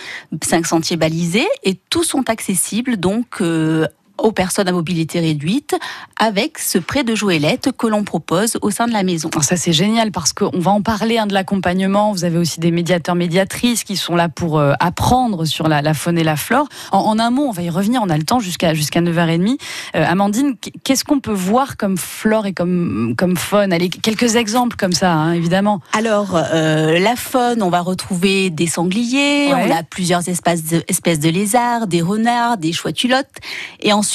cinq 0.42 0.66
sentiers 0.66 0.96
balisés 0.96 1.48
et 1.64 1.78
tous 1.90 2.04
sont 2.04 2.28
accessibles 2.30 2.96
donc. 2.96 3.42
Aux 4.18 4.32
personnes 4.32 4.68
à 4.68 4.72
mobilité 4.72 5.20
réduite 5.20 5.76
avec 6.18 6.58
ce 6.58 6.78
prêt 6.78 7.04
de 7.04 7.14
joëlette 7.14 7.70
que 7.76 7.86
l'on 7.86 8.04
propose 8.04 8.58
au 8.62 8.70
sein 8.70 8.86
de 8.86 8.92
la 8.92 9.02
maison. 9.02 9.30
Ça 9.40 9.56
c'est 9.56 9.72
génial 9.72 10.10
parce 10.10 10.32
qu'on 10.32 10.58
va 10.58 10.70
en 10.70 10.82
parler 10.82 11.18
hein, 11.18 11.26
de 11.26 11.34
l'accompagnement. 11.34 12.12
Vous 12.12 12.24
avez 12.24 12.38
aussi 12.38 12.60
des 12.60 12.70
médiateurs, 12.70 13.14
médiatrices 13.14 13.84
qui 13.84 13.96
sont 13.96 14.16
là 14.16 14.28
pour 14.28 14.58
euh, 14.58 14.72
apprendre 14.80 15.44
sur 15.44 15.68
la, 15.68 15.94
faune 15.94 16.18
et 16.18 16.24
la 16.24 16.36
flore. 16.36 16.68
En, 16.92 17.18
un 17.18 17.30
mot, 17.30 17.44
on 17.44 17.52
va 17.52 17.62
y 17.62 17.70
revenir, 17.70 18.00
on 18.02 18.10
a 18.10 18.16
le 18.16 18.24
temps 18.24 18.40
jusqu'à 18.40 18.74
jusqu'à 18.74 19.00
9h30. 19.00 19.58
Euh, 19.96 20.04
Amandine, 20.06 20.56
qu'est-ce 20.84 21.04
qu'on 21.04 21.20
peut 21.20 21.32
voir 21.32 21.76
comme 21.76 21.96
flore 21.96 22.46
et 22.46 22.52
comme, 22.52 23.14
comme 23.16 23.36
faune? 23.36 23.72
Allez, 23.72 23.88
quelques 23.88 24.36
exemples 24.36 24.76
comme 24.76 24.92
ça, 24.92 25.12
hein, 25.12 25.32
évidemment. 25.32 25.80
Alors, 25.92 26.36
euh, 26.36 26.98
la 26.98 27.16
faune, 27.16 27.62
on 27.62 27.70
va 27.70 27.80
retrouver 27.80 28.50
des 28.50 28.66
sangliers, 28.66 29.48
on 29.52 29.70
a 29.70 29.82
plusieurs 29.82 30.28
espèces 30.28 30.64
de, 30.64 30.82
espèces 30.88 31.20
de 31.20 31.28
lézards, 31.28 31.86
des 31.86 32.02
renards, 32.02 32.56
des 32.58 32.72
chouatulottes. 32.72 33.26
Et 33.80 33.92
ensuite, 33.92 34.07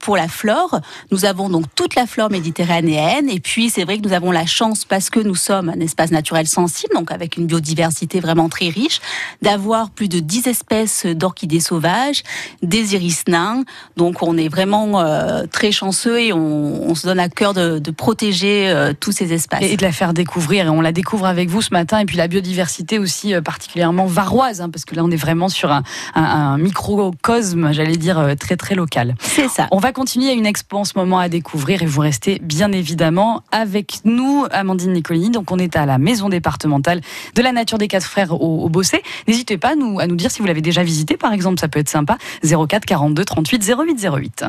pour 0.00 0.16
la 0.16 0.28
flore, 0.28 0.80
nous 1.10 1.24
avons 1.24 1.48
donc 1.48 1.64
toute 1.74 1.94
la 1.94 2.06
flore 2.06 2.30
méditerranéenne. 2.30 3.28
Et 3.28 3.40
puis, 3.40 3.70
c'est 3.70 3.84
vrai 3.84 3.98
que 3.98 4.06
nous 4.06 4.14
avons 4.14 4.30
la 4.30 4.46
chance, 4.46 4.84
parce 4.84 5.10
que 5.10 5.20
nous 5.20 5.34
sommes 5.34 5.68
un 5.68 5.80
espace 5.80 6.10
naturel 6.10 6.46
sensible, 6.46 6.94
donc 6.94 7.10
avec 7.10 7.36
une 7.36 7.46
biodiversité 7.46 8.20
vraiment 8.20 8.48
très 8.48 8.68
riche, 8.68 9.00
d'avoir 9.42 9.90
plus 9.90 10.08
de 10.08 10.20
10 10.20 10.46
espèces 10.46 11.06
d'orchidées 11.06 11.60
sauvages, 11.60 12.22
des 12.62 12.94
iris 12.94 13.24
nains. 13.28 13.64
Donc, 13.96 14.22
on 14.22 14.36
est 14.36 14.48
vraiment 14.48 15.00
euh, 15.00 15.44
très 15.50 15.72
chanceux 15.72 16.20
et 16.20 16.32
on, 16.32 16.94
se 16.94 17.06
donne 17.06 17.20
à 17.20 17.28
cœur 17.28 17.54
de, 17.54 17.78
protéger 17.90 18.68
euh, 18.68 18.92
tous 18.98 19.12
ces 19.12 19.32
espaces. 19.32 19.62
Et 19.62 19.76
de 19.76 19.82
la 19.82 19.92
faire 19.92 20.12
découvrir. 20.12 20.66
Et 20.66 20.68
on 20.68 20.80
la 20.80 20.92
découvre 20.92 21.26
avec 21.26 21.48
vous 21.48 21.62
ce 21.62 21.72
matin. 21.72 21.98
Et 22.00 22.04
puis, 22.04 22.16
la 22.16 22.28
biodiversité 22.28 22.98
aussi 22.98 23.34
euh, 23.34 23.40
particulièrement 23.40 24.06
varoise, 24.06 24.60
hein, 24.60 24.70
parce 24.70 24.84
que 24.84 24.94
là, 24.94 25.04
on 25.04 25.10
est 25.10 25.16
vraiment 25.16 25.48
sur 25.48 25.70
un 26.14 26.58
microcosme, 26.58 27.72
j'allais 27.72 27.96
dire, 27.96 28.34
très, 28.38 28.56
très 28.56 28.74
local. 28.74 29.07
C'est 29.20 29.48
ça. 29.48 29.68
On 29.70 29.78
va 29.78 29.92
continuer 29.92 30.30
à 30.30 30.32
une 30.32 30.46
expo 30.46 30.78
en 30.78 30.84
ce 30.84 30.92
moment 30.96 31.18
à 31.18 31.28
découvrir 31.28 31.82
et 31.82 31.86
vous 31.86 32.00
restez 32.00 32.38
bien 32.42 32.72
évidemment 32.72 33.42
avec 33.52 34.00
nous, 34.04 34.46
Amandine 34.50 34.92
Nicolini. 34.92 35.30
Donc 35.30 35.50
on 35.50 35.58
est 35.58 35.76
à 35.76 35.86
la 35.86 35.98
maison 35.98 36.28
départementale 36.28 37.00
de 37.34 37.42
la 37.42 37.52
nature 37.52 37.78
des 37.78 37.88
quatre 37.88 38.06
frères 38.06 38.32
au, 38.32 38.64
au 38.64 38.68
Bossé. 38.68 39.02
N'hésitez 39.26 39.58
pas 39.58 39.72
à 39.72 39.74
nous, 39.74 40.00
à 40.00 40.06
nous 40.06 40.16
dire 40.16 40.30
si 40.30 40.40
vous 40.40 40.46
l'avez 40.46 40.62
déjà 40.62 40.82
visité 40.82 41.16
par 41.16 41.32
exemple, 41.32 41.60
ça 41.60 41.68
peut 41.68 41.80
être 41.80 41.88
sympa. 41.88 42.18
04 42.42 42.84
42 42.84 43.24
38 43.24 43.74
08 43.78 44.08
08. 44.10 44.44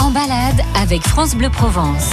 En 0.00 0.10
balade 0.10 0.62
avec 0.80 1.02
France 1.02 1.34
Bleu 1.34 1.50
Provence. 1.50 2.10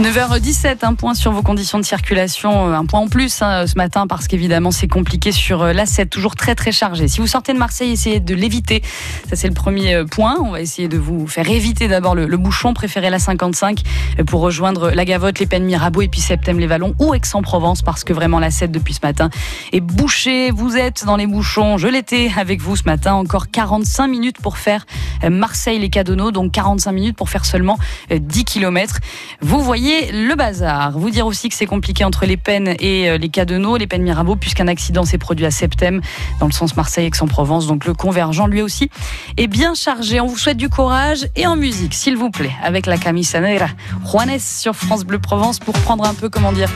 9h17, 0.00 0.76
un 0.82 0.94
point 0.94 1.14
sur 1.14 1.32
vos 1.32 1.42
conditions 1.42 1.76
de 1.80 1.84
circulation, 1.84 2.68
euh, 2.68 2.72
un 2.72 2.86
point 2.86 3.00
en 3.00 3.08
plus 3.08 3.42
hein, 3.42 3.66
ce 3.66 3.74
matin 3.74 4.06
parce 4.06 4.28
qu'évidemment 4.28 4.70
c'est 4.70 4.86
compliqué 4.86 5.32
sur 5.32 5.62
euh, 5.62 5.72
l'A7, 5.72 6.08
toujours 6.08 6.36
très 6.36 6.54
très 6.54 6.70
chargé. 6.70 7.08
Si 7.08 7.20
vous 7.20 7.26
sortez 7.26 7.52
de 7.52 7.58
Marseille, 7.58 7.90
essayez 7.90 8.20
de 8.20 8.32
l'éviter. 8.32 8.80
Ça 9.28 9.34
c'est 9.34 9.48
le 9.48 9.54
premier 9.54 9.94
euh, 9.94 10.04
point. 10.04 10.36
On 10.40 10.52
va 10.52 10.60
essayer 10.60 10.86
de 10.86 10.98
vous 10.98 11.26
faire 11.26 11.50
éviter 11.50 11.88
d'abord 11.88 12.14
le, 12.14 12.36
bouchon, 12.36 12.74
préférez 12.74 13.10
la 13.10 13.18
55 13.18 13.82
pour 14.28 14.40
rejoindre 14.40 14.92
la 14.92 15.04
Gavotte, 15.04 15.40
les 15.40 15.46
Pennes 15.46 15.64
Mirabeau 15.64 16.02
et 16.02 16.08
puis 16.08 16.20
Septem-les-Vallons 16.20 16.94
ou 17.00 17.12
Aix-en-Provence 17.12 17.82
parce 17.82 18.04
que 18.04 18.12
vraiment 18.12 18.38
la 18.38 18.52
7 18.52 18.70
depuis 18.70 18.94
ce 18.94 19.00
matin 19.02 19.30
est 19.72 19.80
bouchée. 19.80 20.52
Vous 20.52 20.76
êtes 20.76 21.06
dans 21.06 21.16
les 21.16 21.26
bouchons, 21.26 21.76
je 21.76 21.88
l'étais 21.88 22.30
avec 22.36 22.60
vous 22.60 22.76
ce 22.76 22.84
matin. 22.84 23.14
Encore 23.14 23.50
45 23.50 24.06
minutes 24.06 24.38
pour 24.40 24.58
faire 24.58 24.86
Marseille-les 25.28 25.90
Cadonneaux, 25.90 26.30
donc 26.30 26.52
45 26.52 26.92
minutes 26.92 27.16
pour 27.16 27.30
faire 27.30 27.44
seulement 27.44 27.78
10 28.12 28.44
km. 28.44 29.00
Vous 29.40 29.60
voyez 29.60 29.87
le 30.12 30.34
bazar. 30.34 30.92
Vous 30.92 31.10
dire 31.10 31.26
aussi 31.26 31.48
que 31.48 31.54
c'est 31.54 31.66
compliqué 31.66 32.04
entre 32.04 32.26
les 32.26 32.36
peines 32.36 32.74
et 32.78 33.08
euh, 33.08 33.18
les 33.18 33.28
Cadeneaux, 33.28 33.76
les 33.76 33.86
peines 33.86 34.02
Mirabeau, 34.02 34.36
puisqu'un 34.36 34.68
accident 34.68 35.04
s'est 35.04 35.18
produit 35.18 35.46
à 35.46 35.50
Septem, 35.50 36.00
dans 36.40 36.46
le 36.46 36.52
sens 36.52 36.76
Marseille-Aix-en-Provence. 36.76 37.66
Donc 37.66 37.84
le 37.86 37.94
convergent, 37.94 38.46
lui 38.46 38.62
aussi, 38.62 38.90
est 39.36 39.46
bien 39.46 39.74
chargé. 39.74 40.20
On 40.20 40.26
vous 40.26 40.38
souhaite 40.38 40.56
du 40.56 40.68
courage 40.68 41.26
et 41.36 41.46
en 41.46 41.56
musique, 41.56 41.94
s'il 41.94 42.16
vous 42.16 42.30
plaît, 42.30 42.54
avec 42.62 42.86
la 42.86 42.98
camisa 42.98 43.40
negra. 43.40 43.68
Juanes 44.04 44.38
sur 44.38 44.74
France 44.74 45.04
Bleu 45.04 45.18
Provence 45.18 45.58
pour 45.58 45.74
prendre 45.74 46.04
un 46.04 46.14
peu, 46.14 46.28
comment 46.28 46.52
dire, 46.52 46.70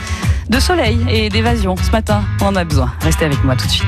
de 0.49 0.59
soleil 0.59 0.99
et 1.09 1.29
d'évasion. 1.29 1.75
Ce 1.77 1.91
matin, 1.91 2.23
on 2.41 2.47
en 2.47 2.55
a 2.55 2.63
besoin. 2.63 2.93
Restez 3.01 3.25
avec 3.25 3.43
moi 3.43 3.55
tout 3.55 3.67
de 3.67 3.71
suite. 3.71 3.87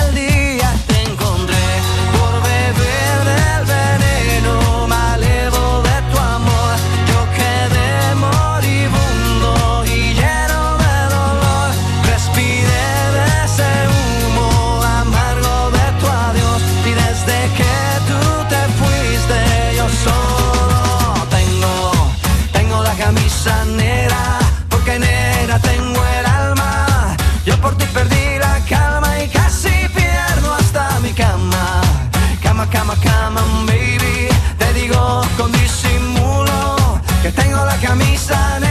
cama, 32.71 32.95
cama, 33.03 33.41
baby. 33.67 34.29
Te 34.57 34.73
digo 34.73 35.21
con 35.37 35.51
disimulo 35.51 36.75
que 37.21 37.31
tengo 37.31 37.63
la 37.65 37.75
camisa 37.77 38.59
negra. 38.59 38.70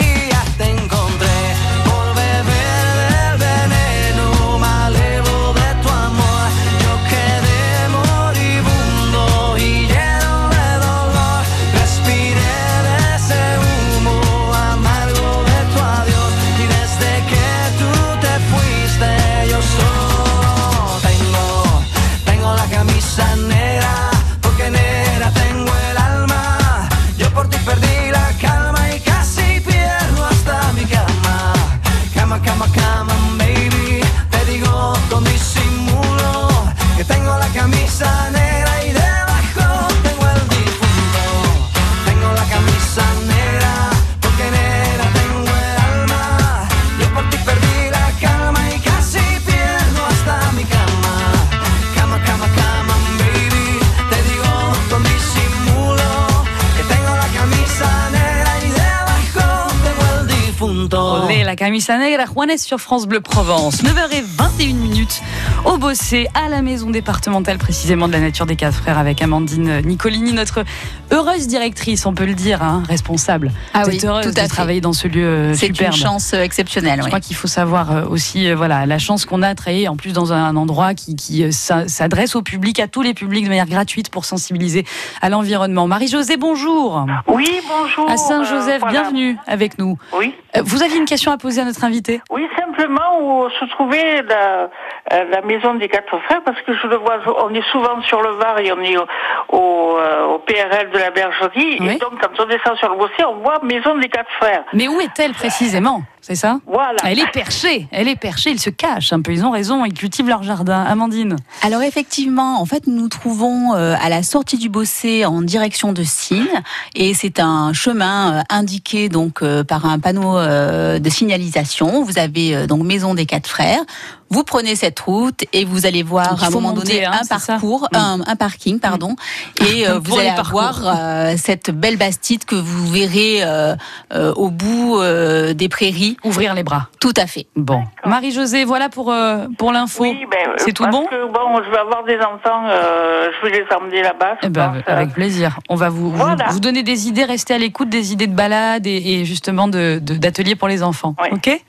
Camisa 61.57 61.97
Negra, 61.97 62.25
Juanes 62.25 62.57
sur 62.57 62.79
France 62.79 63.07
Bleu 63.07 63.21
Provence. 63.21 63.81
9h21 63.81 64.73
minutes 64.75 65.21
au 65.63 65.77
Bossé, 65.77 66.27
à 66.33 66.49
la 66.49 66.61
maison 66.61 66.89
départementale 66.89 67.57
précisément 67.59 68.07
de 68.09 68.13
la 68.13 68.19
nature 68.19 68.45
des 68.45 68.55
quatre 68.57 68.75
frères 68.75 68.97
avec 68.97 69.21
Amandine 69.21 69.81
Nicolini, 69.85 70.33
notre 70.33 70.65
heureuse 71.11 71.47
directrice, 71.47 72.05
on 72.05 72.13
peut 72.13 72.25
le 72.25 72.33
dire, 72.33 72.61
hein, 72.61 72.83
responsable. 72.89 73.51
Ah 73.73 73.83
Vous 73.83 73.91
oui, 73.91 73.99
heureuse 74.03 74.23
tout 74.23 74.29
à 74.31 74.33
de 74.33 74.39
fait. 74.39 74.47
travailler 74.47 74.81
dans 74.81 74.91
ce 74.91 75.07
lieu 75.07 75.23
euh, 75.25 75.53
C'est 75.53 75.67
une 75.67 75.93
chance 75.93 76.33
euh, 76.33 76.41
exceptionnelle. 76.43 76.97
Je 76.99 77.03
oui. 77.03 77.09
crois 77.09 77.19
qu'il 77.21 77.35
faut 77.37 77.47
savoir 77.47 77.91
euh, 77.91 78.05
aussi, 78.09 78.51
voilà, 78.53 78.85
la 78.85 78.99
chance 78.99 79.25
qu'on 79.25 79.43
a 79.43 79.51
de 79.53 79.57
travailler 79.57 79.87
en 79.87 79.95
plus 79.95 80.11
dans 80.13 80.33
un 80.33 80.55
endroit 80.57 80.93
qui, 80.93 81.15
qui, 81.15 81.53
s'a- 81.53 81.87
s'adresse 81.87 82.35
au 82.35 82.41
public, 82.41 82.79
à 82.81 82.87
tous 82.89 83.01
les 83.01 83.13
publics 83.13 83.43
de 83.45 83.49
manière 83.49 83.67
gratuite 83.67 84.09
pour 84.09 84.25
sensibiliser 84.25 84.85
à 85.21 85.29
l'environnement. 85.29 85.87
Marie-Josée, 85.87 86.35
bonjour. 86.37 87.05
Oui, 87.27 87.47
bonjour. 87.69 88.09
À 88.09 88.17
Saint-Joseph, 88.17 88.75
euh, 88.75 88.77
voilà. 88.79 89.01
bienvenue 89.01 89.37
avec 89.47 89.77
nous. 89.77 89.97
Oui, 90.17 90.33
Euh, 90.57 90.61
Vous 90.81 90.85
aviez 90.85 90.97
une 90.97 91.05
question 91.05 91.31
à 91.31 91.37
poser 91.37 91.61
à 91.61 91.65
notre 91.65 91.83
invité 91.83 92.21
oui, 92.31 92.47
simplement 92.57 93.19
où 93.21 93.47
se 93.51 93.65
trouvait 93.65 94.23
la, 94.23 94.67
euh, 95.13 95.23
la 95.29 95.41
maison 95.41 95.75
des 95.75 95.87
quatre 95.87 96.17
frères, 96.21 96.41
parce 96.43 96.59
que 96.63 96.73
je 96.75 96.87
le 96.87 96.95
vois, 96.95 97.19
on 97.45 97.53
est 97.53 97.63
souvent 97.71 98.01
sur 98.01 98.19
le 98.23 98.31
Var 98.31 98.57
et 98.61 98.71
on 98.71 98.79
est 98.81 98.97
au, 98.97 99.05
au, 99.49 99.97
euh, 99.99 100.23
au 100.25 100.39
PRL 100.39 100.89
de 100.89 100.97
la 100.97 101.11
Bergerie, 101.11 101.77
Oui. 101.81 101.89
et 101.91 101.97
donc 101.99 102.19
quand 102.19 102.31
on 102.39 102.45
descend 102.47 102.75
sur 102.77 102.89
le 102.89 102.97
Bossé, 102.97 103.23
on 103.27 103.35
voit 103.43 103.59
maison 103.61 103.95
des 103.99 104.09
quatre 104.09 104.31
frères. 104.39 104.63
Mais 104.73 104.87
où 104.87 104.99
est-elle 104.99 105.33
précisément? 105.33 106.01
C'est 106.21 106.35
ça 106.35 106.59
Voilà. 106.67 106.99
Elle 107.03 107.17
est 107.19 107.31
perchée, 107.31 107.87
elle 107.91 108.07
est 108.07 108.15
perchée, 108.15 108.51
ils 108.51 108.59
se 108.59 108.69
cachent 108.69 109.11
un 109.11 109.21
peu, 109.21 109.31
ils 109.33 109.43
ont 109.43 109.49
raison, 109.51 109.83
ils 109.85 109.93
cultivent 109.93 110.27
leur 110.27 110.43
jardin. 110.43 110.83
Amandine 110.83 111.35
Alors 111.63 111.81
effectivement, 111.81 112.61
en 112.61 112.65
fait, 112.65 112.85
nous 112.87 113.01
nous 113.01 113.07
trouvons 113.09 113.73
euh, 113.73 113.95
à 113.99 114.09
la 114.09 114.21
sortie 114.21 114.57
du 114.57 114.69
Bossé 114.69 115.25
en 115.25 115.41
direction 115.41 115.93
de 115.93 116.03
Signes 116.03 116.61
et 116.93 117.15
c'est 117.15 117.39
un 117.39 117.73
chemin 117.73 118.33
euh, 118.33 118.41
indiqué 118.49 119.09
donc 119.09 119.41
euh, 119.41 119.63
par 119.63 119.87
un 119.87 119.97
panneau 119.97 120.35
de 120.39 121.09
signalisation. 121.09 122.03
Vous 122.03 122.19
avez 122.19 122.67
donc 122.67 122.83
Maison 122.83 123.15
des 123.15 123.25
Quatre 123.25 123.47
Frères. 123.47 123.81
Vous 124.29 124.43
prenez 124.45 124.77
cette 124.77 124.97
route 125.01 125.43
et 125.51 125.65
vous 125.65 125.85
allez 125.85 126.03
voir 126.03 126.41
à 126.41 126.47
un 126.47 126.49
faut 126.51 126.61
moment 126.61 126.73
monter, 126.73 126.93
donné 127.01 127.05
hein, 127.05 127.19
un 127.21 127.25
parcours, 127.37 127.89
Mm. 127.91 127.97
un, 127.97 128.19
un 128.27 128.35
parking, 128.37 128.79
pardon, 128.79 129.15
et 129.59 129.85
euh, 129.87 129.99
Pour 129.99 130.13
vous 130.13 130.19
allez 130.21 130.29
avoir 130.29 130.81
euh, 130.85 131.35
cette 131.37 131.69
belle 131.71 131.97
bastide 131.97 132.45
que 132.45 132.55
vous 132.55 132.87
verrez 132.87 133.43
euh, 133.43 133.75
euh, 134.13 134.33
au 134.35 134.49
bout 134.49 134.99
euh, 135.01 135.53
des 135.53 135.67
prairies. 135.67 136.10
Ouvrir 136.23 136.53
les 136.53 136.63
bras. 136.63 136.87
Tout 136.99 137.13
à 137.17 137.27
fait. 137.27 137.47
Bon. 137.55 137.83
Marie-Josée, 138.05 138.63
voilà 138.65 138.89
pour, 138.89 139.11
euh, 139.11 139.45
pour 139.57 139.71
l'info. 139.71 140.03
Oui, 140.03 140.25
ben, 140.29 140.37
euh, 140.49 140.53
C'est 140.57 140.73
tout 140.73 140.83
parce 140.83 140.95
bon? 140.95 141.05
que, 141.07 141.25
bon, 141.31 141.61
je 141.65 141.69
vais 141.71 141.77
avoir 141.77 142.03
des 142.03 142.17
enfants, 142.19 142.63
euh, 142.67 143.29
je 143.41 143.47
vais 143.49 143.59
les 143.59 143.65
emmener 143.75 144.01
là-bas. 144.03 144.37
Eh 144.43 144.49
ben, 144.49 144.69
pense, 144.69 144.77
euh, 144.87 144.91
avec 144.95 145.13
plaisir. 145.13 145.59
On 145.69 145.75
va 145.75 145.89
vous, 145.89 146.11
vous- 146.11 146.17
Voilà. 146.17 146.47
vous, 146.49 146.59
donner 146.59 146.83
des 146.83 147.07
idées, 147.07 147.23
rester 147.25 147.53
à 147.53 147.57
l'écoute 147.57 147.89
des 147.89 148.13
idées 148.13 148.27
de 148.27 148.35
balades 148.35 148.87
et, 148.87 149.19
et 149.21 149.25
justement 149.25 149.67
de- 149.67 149.99
d'ateliers 150.01 150.55
pour 150.55 150.67
les 150.67 150.83
enfants. 150.83 151.15
Oui. 151.21 151.29
Ok? 151.33 151.61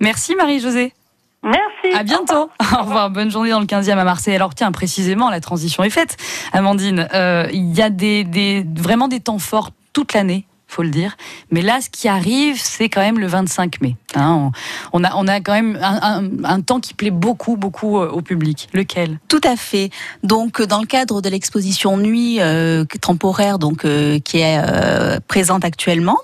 Merci 0.00 0.34
Marie-Josée. 0.34 0.92
Merci. 1.42 1.96
À 1.96 2.02
bientôt. 2.02 2.50
Au 2.78 2.82
revoir. 2.82 3.10
Bonne 3.10 3.30
journée 3.30 3.50
dans 3.50 3.60
le 3.60 3.66
15e 3.66 3.98
à 3.98 4.04
Marseille. 4.04 4.34
Alors 4.34 4.54
tiens, 4.54 4.72
précisément, 4.72 5.30
la 5.30 5.40
transition 5.40 5.82
est 5.82 5.90
faite. 5.90 6.16
Amandine, 6.52 7.08
euh, 7.14 7.46
il 7.52 7.74
y 7.74 7.80
a 7.82 7.88
des, 7.90 8.24
des- 8.24 8.64
vraiment 8.76 9.08
des 9.08 9.20
temps 9.20 9.38
forts 9.38 9.70
toute 9.92 10.12
l'année. 10.12 10.44
Faut 10.70 10.84
le 10.84 10.90
dire. 10.90 11.16
Mais 11.50 11.62
là, 11.62 11.80
ce 11.80 11.90
qui 11.90 12.06
arrive, 12.06 12.60
c'est 12.62 12.88
quand 12.88 13.00
même 13.00 13.18
le 13.18 13.26
25 13.26 13.80
mai. 13.80 13.96
hein. 14.14 14.52
on, 14.92 15.02
a, 15.02 15.40
quand 15.40 15.52
même 15.52 15.76
un, 15.82 16.60
temps 16.60 16.78
qui 16.78 16.94
plaît 16.94 17.10
beaucoup, 17.10 17.56
beaucoup 17.56 17.98
euh, 17.98 18.08
au 18.08 18.22
public. 18.22 18.68
Lequel? 18.72 19.18
Tout 19.26 19.40
à 19.42 19.56
fait. 19.56 19.90
Donc, 20.22 20.60
euh, 20.60 20.66
dans 20.66 20.78
le 20.78 20.86
cadre 20.86 21.22
de 21.22 21.28
l'exposition 21.28 21.96
Nuit 21.96 22.40
euh, 22.40 22.84
temporaire, 23.00 23.58
donc 23.58 23.84
qui 24.24 24.38
est 24.38 24.62
présente 25.26 25.64
actuellement, 25.64 26.18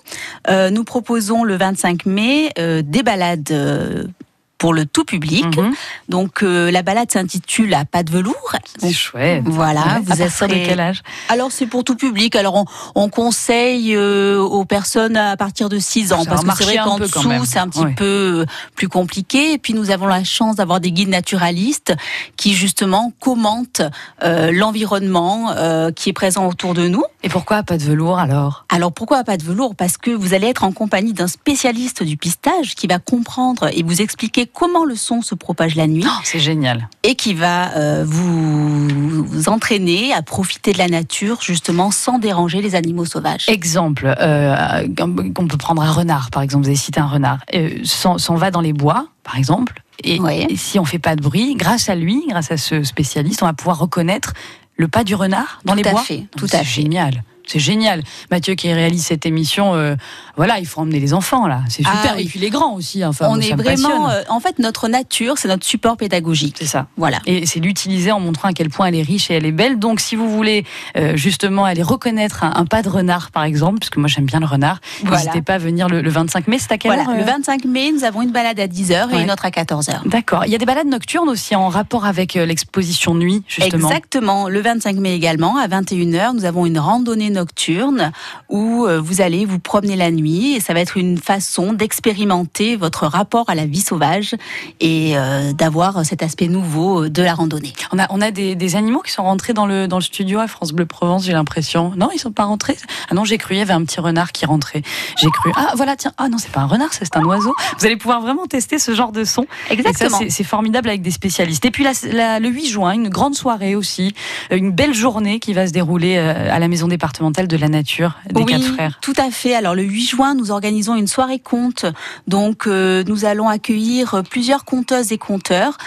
nous 0.49 0.85
proposons 0.85 1.43
le 1.43 1.57
25 1.57 2.07
mai 2.07 2.51
des 2.57 3.03
balades. 3.03 4.13
Pour 4.59 4.73
le 4.73 4.87
tout 4.87 5.05
public. 5.05 5.45
Mhm. 5.57 5.75
Donc 6.09 6.43
euh, 6.43 6.71
la 6.71 6.83
balade 6.83 7.11
s'intitule 7.11 7.75
à 7.75 7.85
pas 7.85 8.03
de 8.03 8.11
velours. 8.11 8.55
C'est 8.79 8.93
chouette. 8.93 9.43
Voilà, 9.45 9.81
Ouais. 9.81 10.01
vous 10.05 10.23
à 10.23 10.49
de 10.49 10.67
quel 10.67 10.81
âge 10.81 11.03
Alors 11.29 11.53
c'est 11.53 11.67
pour 11.67 11.85
tout 11.85 11.97
public. 11.97 12.35
Alors 12.37 12.57
on, 12.57 12.65
on 12.95 13.09
conseille 13.09 13.95
euh, 13.95 14.41
aux 14.41 14.65
personnes 14.65 15.17
à 15.17 15.37
partir 15.37 15.69
de 15.69 15.79
6 15.79 16.13
ans 16.13 16.25
Ça 16.25 16.31
parce 16.31 16.45
que 16.45 16.55
c'est 16.57 16.65
vrai 16.65 16.77
qu'en 16.77 16.99
dessous 16.99 17.45
c'est 17.45 17.59
un 17.59 17.69
petit 17.69 17.95
peu 17.95 18.43
euh, 18.43 18.47
plus 18.75 18.89
compliqué. 18.89 19.53
Et 19.53 19.59
puis 19.59 19.75
nous 19.75 19.91
avons 19.91 20.07
la 20.07 20.25
chance 20.25 20.57
d'avoir 20.57 20.81
des 20.81 20.93
guides 20.93 21.09
naturalistes 21.09 21.95
qui 22.37 22.55
justement 22.55 23.13
commentent 23.21 23.83
euh, 24.23 24.51
l'environnement 24.53 25.55
qui 25.95 26.11
est 26.11 26.13
présent 26.13 26.47
autour 26.47 26.75
de 26.75 26.89
nous. 26.89 27.03
Et 27.23 27.29
pourquoi 27.29 27.63
pas 27.63 27.77
de 27.77 27.83
velours 27.83 28.19
alors? 28.19 28.65
Alors 28.69 28.93
pourquoi 28.93 29.25
pas 29.25 29.37
de 29.37 29.43
velours? 29.43 29.75
Parce 29.75 29.97
que 29.97 30.11
vous 30.11 30.35
allez 30.35 30.47
être 30.49 30.65
en 30.65 30.73
compagnie 30.73 31.13
d'un 31.13 31.27
spécialiste 31.29 32.03
du 32.03 32.17
pistage 32.17 32.75
qui 32.75 32.87
va 32.87 32.99
comprendre 32.99 33.69
et 33.73 33.83
vous 33.83 34.01
expliquer 34.01 34.46
comment 34.53 34.85
le 34.85 34.95
son 34.97 35.23
se 35.23 35.35
propage 35.35 35.75
la 35.75 35.87
nuit 35.87 36.05
Oh, 36.07 36.21
C'est 36.25 36.39
génial. 36.39 36.89
et 37.03 37.15
qui 37.15 37.35
va 37.35 37.73
euh, 37.77 38.05
vous, 38.07 39.25
vous 39.25 39.49
entraîner 39.49 40.13
à 40.13 40.23
profiter 40.23 40.73
de 40.73 40.79
la 40.79 40.89
nature 40.89 41.39
justement 41.41 41.91
sans 41.91 42.19
déranger 42.19 42.63
les 42.63 42.75
animaux 42.75 43.05
sauvages. 43.05 43.49
Exemple, 43.49 44.15
euh, 44.21 44.87
qu'on 44.97 45.47
peut 45.47 45.57
prendre 45.59 45.83
un 45.83 45.91
renard, 45.93 46.31
par 46.31 46.43
exemple. 46.43 46.65
Vous 46.65 46.69
avez 46.71 46.77
cité 46.77 47.01
un 47.01 47.07
renard. 47.07 47.39
Euh, 47.55 47.71
s'en 47.85 48.35
va 48.37 48.51
dans 48.51 48.61
les 48.61 48.73
bois, 48.73 49.09
par 49.23 49.37
exemple. 49.37 49.83
Et, 50.05 50.21
Ouais. 50.21 50.47
et 50.51 50.57
si 50.57 50.79
on 50.79 50.85
fait 50.85 50.99
pas 50.99 51.17
de 51.17 51.23
bruit, 51.23 51.55
grâce 51.57 51.89
à 51.89 51.95
lui, 51.95 52.25
grâce 52.29 52.51
à 52.53 52.57
ce 52.57 52.83
spécialiste, 52.83 53.43
on 53.43 53.47
va 53.47 53.53
pouvoir 53.55 53.79
reconnaître 53.79 54.35
le 54.77 54.89
pas 54.89 55.05
du 55.05 55.15
renard 55.15 55.61
dans 55.65 55.73
Tout 55.73 55.83
les 55.83 55.89
à 55.89 55.93
bois. 55.93 56.03
fait, 56.03 56.27
tout 56.37 56.47
à 56.53 56.59
fait. 56.59 56.65
génial. 56.65 57.23
C'est 57.47 57.59
génial. 57.59 58.03
Mathieu 58.31 58.55
qui 58.55 58.73
réalise 58.73 59.05
cette 59.07 59.25
émission, 59.27 59.75
euh, 59.75 59.95
voilà, 60.37 60.59
il 60.59 60.67
faut 60.67 60.81
emmener 60.81 61.01
les 61.01 61.15
enfants 61.15 61.47
là. 61.47 61.61
C'est 61.69 61.79
super. 61.85 61.93
Ah 62.05 62.13
oui. 62.17 62.23
Et 62.25 62.29
puis 62.29 62.39
les 62.41 62.51
grands 62.51 62.75
aussi. 62.75 63.05
Enfin, 63.05 63.27
On 63.31 63.41
est 63.41 63.53
vraiment, 63.55 64.11
euh, 64.11 64.23
en 64.29 64.41
fait, 64.41 64.59
notre 64.59 64.89
nature, 64.89 65.39
c'est 65.39 65.49
notre 65.49 65.65
support 65.65 65.97
pédagogique. 65.97 66.57
C'est 66.59 66.67
ça. 66.67 66.87
Voilà. 66.97 67.19
Et 67.27 67.47
c'est 67.47 67.61
l'utiliser 67.61 68.11
en 68.13 68.21
montrant 68.21 68.49
à 68.49 68.53
quel 68.53 68.69
point 68.69 68.87
elle 68.87 68.95
est 68.97 69.03
riche 69.03 69.31
et 69.31 69.35
elle 69.35 69.47
est 69.47 69.53
belle. 69.53 69.79
Donc, 69.79 70.01
si 70.01 70.17
vous 70.17 70.29
voulez 70.29 70.65
euh, 70.97 71.17
justement 71.17 71.65
aller 71.65 71.83
reconnaître 71.83 72.45
un, 72.45 72.53
un 72.57 72.65
pas 72.67 72.83
de 72.83 72.89
renard, 72.89 73.31
par 73.31 73.45
exemple, 73.45 73.79
parce 73.79 73.91
que 73.91 74.01
moi 74.01 74.09
j'aime 74.09 74.25
bien 74.27 74.41
le 74.41 74.47
renard, 74.47 74.81
Voilà. 75.03 75.19
n'hésitez 75.19 75.43
pas 75.43 75.55
à 75.55 75.59
venir 75.59 75.89
le, 75.89 76.01
le 76.03 76.11
25 76.11 76.49
mai. 76.49 76.59
C'est 76.59 76.73
à 76.73 76.79
quelle 76.79 76.93
Voilà. 76.93 77.09
heure 77.11 77.17
Le 77.17 77.23
euh 77.23 77.27
25 77.27 77.65
mai, 77.65 77.93
nous 77.93 78.05
avons 78.05 78.23
une 78.23 78.31
balade 78.33 78.59
à 78.61 78.67
10h 78.67 79.09
Ouais. 79.11 79.21
et 79.21 79.23
une 79.23 79.31
autre 79.31 79.45
à 79.45 79.51
14h. 79.51 80.07
D'accord. 80.09 80.45
Il 80.47 80.53
y 80.53 80.55
a 80.55 80.59
des 80.59 80.67
balades 80.67 80.87
nocturnes 80.89 81.29
aussi 81.29 81.55
en 81.55 81.69
rapport 81.69 82.05
avec 82.07 82.35
l'exposition 82.35 83.15
nuit, 83.15 83.43
justement. 83.47 83.89
Exactement. 83.89 84.49
Le 84.49 84.61
25 84.61 84.97
mai 84.97 85.15
également, 85.15 85.57
à 85.59 85.69
21h, 85.69 86.35
nous 86.35 86.45
avons 86.45 86.67
une 86.67 86.79
randonnée 86.79 87.31
nocturne 87.37 88.13
où 88.49 88.85
euh, 88.87 89.01
vous 89.01 89.21
allez 89.21 89.45
vous 89.45 89.59
promener 89.59 89.95
la 89.97 90.11
nuit 90.11 90.55
et 90.55 90.61
ça 90.61 90.75
va 90.75 90.81
être 90.81 90.97
une 90.97 91.19
façon 91.19 91.73
d'expérimenter 91.73 92.77
votre 92.77 93.07
rapport 93.07 93.49
à 93.49 93.55
la 93.55 93.67
vie 93.67 93.81
sauvage 93.81 94.35
et 94.81 95.17
euh, 95.17 95.53
d'avoir 95.53 96.05
cet 96.05 96.23
aspect 96.23 96.49
nouveau 96.49 97.09
de 97.09 97.23
la 97.23 97.35
randonnée. 97.35 97.73
On 97.93 97.99
a, 97.99 98.07
on 98.11 98.21
a 98.21 98.31
des, 98.31 98.55
des 98.55 98.77
animaux 98.77 99.01
qui 99.01 99.13
sont 99.13 99.23
rentrés 99.23 99.53
dans 99.53 99.67
le, 99.67 99.87
dans 99.89 99.97
le 99.99 100.03
studio 100.03 100.39
à 100.41 100.47
France 100.49 100.73
Bleu 100.73 100.87
Provence, 100.87 101.25
j'ai 101.25 101.33
l'impression. 101.33 101.93
Non, 101.97 102.09
ils 102.15 102.19
sont 102.19 102.33
pas 102.33 102.45
rentrés? 102.45 102.77
Ah 103.11 103.15
non, 103.15 103.25
j'ai 103.25 103.39
cru, 103.39 103.55
il 103.55 103.59
y 103.59 103.61
avait 103.61 103.73
un 103.73 103.85
petit 103.85 104.01
renard 104.01 104.33
qui 104.33 104.47
rentrait. 104.47 104.83
J'ai 105.17 105.31
cru, 105.31 105.53
ah 105.57 105.73
voilà, 105.77 105.97
tiens, 105.97 106.13
ah 106.19 106.29
non, 106.29 106.39
c'est 106.39 106.51
pas 106.53 106.61
un 106.61 106.67
renard, 106.67 106.89
c'est 106.93 107.17
un 107.17 107.25
oiseau. 107.25 107.55
Vous 107.79 107.87
allez 107.87 107.97
pouvoir 107.97 108.21
vraiment 108.21 108.47
tester 108.47 108.79
ce 108.79 108.95
genre 108.95 109.13
de 109.13 109.25
son. 109.25 109.47
Exactement. 109.71 110.19
c'est- 110.29 110.45
formidable 110.47 110.89
avec 110.89 111.03
des 111.03 111.11
spécialistes. 111.11 111.65
Et 111.65 111.71
puis 111.73 111.83
la- 111.83 111.93
la- 112.13 112.39
le 112.39 112.49
8 112.49 112.67
juin, 112.69 112.93
une 112.93 113.09
grande 113.09 113.35
soirée 113.35 113.75
aussi, 113.75 114.15
une 114.53 114.71
belle 114.71 114.95
journée 114.95 115.41
qui 115.41 115.53
va 115.55 115.67
se 115.67 115.73
dérouler 115.73 116.17
euh, 116.19 116.55
à 116.55 116.59
la 116.61 116.69
maison 116.69 116.87
départementale 116.87 117.26
de 117.31 117.57
la 117.57 117.69
nature 117.69 118.17
des 118.31 118.43
oui, 118.43 118.53
quatre 118.53 118.65
frères. 118.65 118.99
tout 119.03 119.15
à 119.17 119.31
fait. 119.31 119.55
Alors 119.55 119.75
le 119.75 119.83
8 119.83 120.07
juin, 120.07 120.35
nous 120.35 120.51
organisons 120.51 120.95
une 120.95 121.07
soirée 121.07 121.39
conte. 121.39 121.87
Donc 122.27 122.67
euh, 122.67 123.05
nous 123.07 123.25
allons 123.25 123.49
accueillir 123.49 124.23
plusieurs 124.29 124.65
conteuses 124.65 125.13
et 125.13 125.19
conteurs 125.19 125.79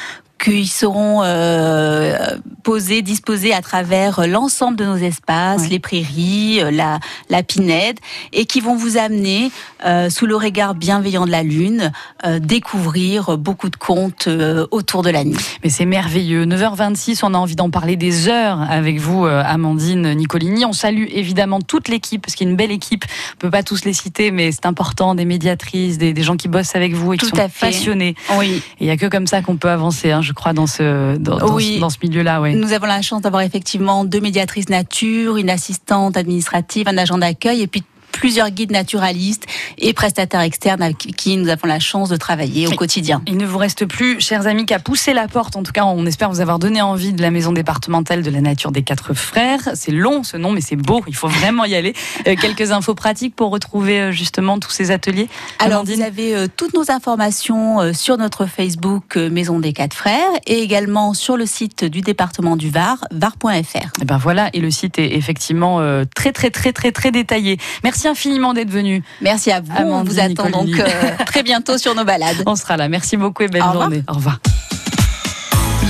qui 0.44 0.68
seront 0.68 1.22
euh, 1.24 2.18
posés, 2.64 3.02
disposés 3.02 3.54
à 3.54 3.62
travers 3.62 4.26
l'ensemble 4.28 4.78
de 4.78 4.86
nos 4.86 4.96
espaces, 4.96 5.64
Ouais. 5.64 5.68
les 5.70 5.80
prairies, 5.80 6.60
euh, 6.62 6.72
la, 6.72 7.00
la 7.30 7.44
pinède, 7.44 8.00
et 8.32 8.46
qui 8.46 8.62
vont 8.62 8.76
vous 8.76 8.98
amener, 8.98 9.52
euh, 9.86 10.10
sous 10.10 10.26
le 10.26 10.36
regard 10.36 10.76
bienveillant 10.76 11.26
de 11.26 11.32
la 11.32 11.44
lune, 11.44 11.92
euh, 12.26 12.40
découvrir 12.40 13.38
beaucoup 13.38 13.70
de 13.70 13.76
contes 13.76 14.28
autour 14.72 15.04
de 15.04 15.10
la 15.10 15.24
nuit. 15.24 15.38
Mais 15.64 15.70
c'est 15.70 15.86
merveilleux. 15.86 16.46
9h26, 16.46 17.20
on 17.24 17.34
a 17.34 17.38
envie 17.38 17.56
d'en 17.56 17.70
parler 17.70 17.96
des 17.96 18.28
heures 18.28 18.62
avec 18.70 19.00
vous, 19.00 19.26
Amandine 19.26 20.14
Nicolini. 20.14 20.66
On 20.66 20.74
salue 20.74 21.06
évidemment 21.12 21.60
toute 21.62 21.88
l'équipe, 21.88 22.22
parce 22.22 22.36
qu'il 22.36 22.46
y 22.46 22.50
a 22.50 22.52
une 22.52 22.58
belle 22.58 22.72
équipe. 22.72 23.06
On 23.36 23.38
peut 23.38 23.50
pas 23.52 23.64
tous 23.64 23.84
les 23.86 23.94
citer, 23.94 24.32
mais 24.32 24.52
c'est 24.52 24.66
important, 24.66 25.16
des 25.16 25.26
médiatrices, 25.26 25.98
des, 25.98 26.14
des 26.14 26.24
gens 26.24 26.38
qui 26.38 26.48
bossent 26.48 26.76
avec 26.76 26.94
vous 26.94 27.14
et 27.14 27.18
qui 27.18 27.26
sont 27.26 27.38
à 27.40 27.50
fait. 27.50 27.68
passionnés. 27.68 28.16
Oui. 28.38 28.62
Il 28.80 28.88
y 28.88 28.92
a 28.92 28.98
que 28.98 29.06
comme 29.08 29.28
ça 29.28 29.42
qu'on 29.42 29.58
peut 29.58 29.70
avancer, 29.70 30.12
hein, 30.12 30.22
je 30.30 30.34
crois, 30.34 30.54
dans 30.54 30.68
ce, 30.68 31.18
dans, 31.18 31.56
Oui. 31.56 31.82
ce 31.90 32.08
milieu-là. 32.08 32.40
Ouais. 32.40 32.54
Nous 32.54 32.72
avons 32.72 32.86
la 32.86 33.02
chance 33.02 33.22
d'avoir 33.24 33.42
effectivement 33.42 34.06
deux 34.06 34.20
médiatrices 34.22 34.70
nature, 34.70 35.38
une 35.38 35.50
assistante 35.50 36.16
administrative, 36.18 36.88
un 36.88 36.98
agent 37.00 37.18
d'accueil 37.18 37.62
et 37.62 37.68
puis 37.68 37.84
plusieurs 38.12 38.50
guides 38.50 38.72
naturalistes 38.72 39.46
et 39.78 39.94
prestataires 39.94 40.42
externes 40.42 40.82
avec 40.82 40.98
qui 40.98 41.38
nous 41.38 41.50
avons 41.50 41.68
la 41.68 41.80
chance 41.80 42.10
de 42.10 42.18
travailler 42.18 42.68
au 42.68 42.72
quotidien. 42.72 43.22
Il 43.28 43.38
ne 43.38 43.46
vous 43.46 43.58
reste 43.58 43.86
plus, 43.86 44.20
chers 44.20 44.48
amis, 44.48 44.66
qu'à 44.66 44.80
pousser 44.80 45.14
la 45.14 45.28
porte. 45.28 45.56
En 45.56 45.64
tout 45.64 45.72
cas, 45.72 45.86
on 45.86 46.06
espère 46.06 46.30
vous 46.30 46.42
avoir 46.42 46.60
donné 46.60 46.82
envie 46.82 47.14
de 47.14 47.22
la 47.22 47.32
maison 47.32 47.52
départementale 47.52 48.24
de 48.24 48.30
la 48.30 48.42
nature 48.42 48.72
des 48.72 48.84
quatre 48.84 49.14
frères. 49.14 49.70
C'est 49.74 49.92
long 49.92 50.24
ce 50.24 50.38
nom, 50.38 50.52
mais 50.52 50.62
c'est 50.62 50.76
beau. 50.76 51.04
Il 51.08 51.16
faut 51.16 51.28
vraiment 51.28 51.66
y 51.66 51.76
aller. 51.76 51.94
Euh, 52.28 52.36
quelques 52.42 52.72
infos 52.72 52.96
pratiques 52.96 53.36
pour 53.36 53.52
retrouver 53.52 54.00
euh, 54.00 54.12
justement 54.12 54.60
tous 54.60 54.72
ces 54.72 54.92
ateliers. 54.92 55.28
Alors, 55.60 55.80
Amandine 55.80 55.96
vous 55.96 56.02
avez 56.02 56.36
euh, 56.36 56.48
toutes 56.56 56.74
nos 56.74 56.92
informations 56.92 57.94
sur 57.94 58.18
notre 58.18 58.46
Facebook 58.46 59.16
Maison 59.16 59.60
des 59.60 59.74
Quatre 59.74 59.94
Frères 59.94 60.30
et 60.46 60.60
également 60.62 61.14
sur 61.14 61.38
le 61.38 61.46
site 61.46 61.86
du 61.86 62.02
département 62.02 62.56
du 62.56 62.70
Var, 62.70 62.98
var.fr. 63.12 64.02
Et 64.02 64.06
ben 64.06 64.18
voilà, 64.18 64.50
et 64.54 64.60
le 64.60 64.72
site 64.72 65.00
est 65.00 65.16
effectivement 65.16 65.80
très 66.16 66.32
très 66.32 66.50
très 66.50 66.74
très 66.74 66.92
très 66.92 67.12
détaillé. 67.12 67.58
Merci 67.84 67.99
infiniment 68.08 68.54
d'être 68.54 68.70
venu. 68.70 69.04
Merci 69.22 69.52
à 69.52 69.62
vous. 69.62 69.72
on 69.78 70.04
vous 70.04 70.20
attend 70.20 70.50
donc 70.50 70.70
euh, 70.80 70.86
très 71.26 71.44
bientôt 71.44 71.78
sur 71.78 71.96
nos 71.96 72.06
balades. 72.06 72.38
On 72.46 72.56
sera 72.56 72.78
là. 72.78 72.90
Merci 72.90 73.18
beaucoup 73.18 73.44
et 73.44 73.48
belle 73.48 73.62
Au 73.64 73.68
revoir. 73.68 73.84
journée. 73.84 74.04
Au 74.08 74.14
revoir. 74.14 74.40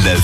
La 0.05 0.15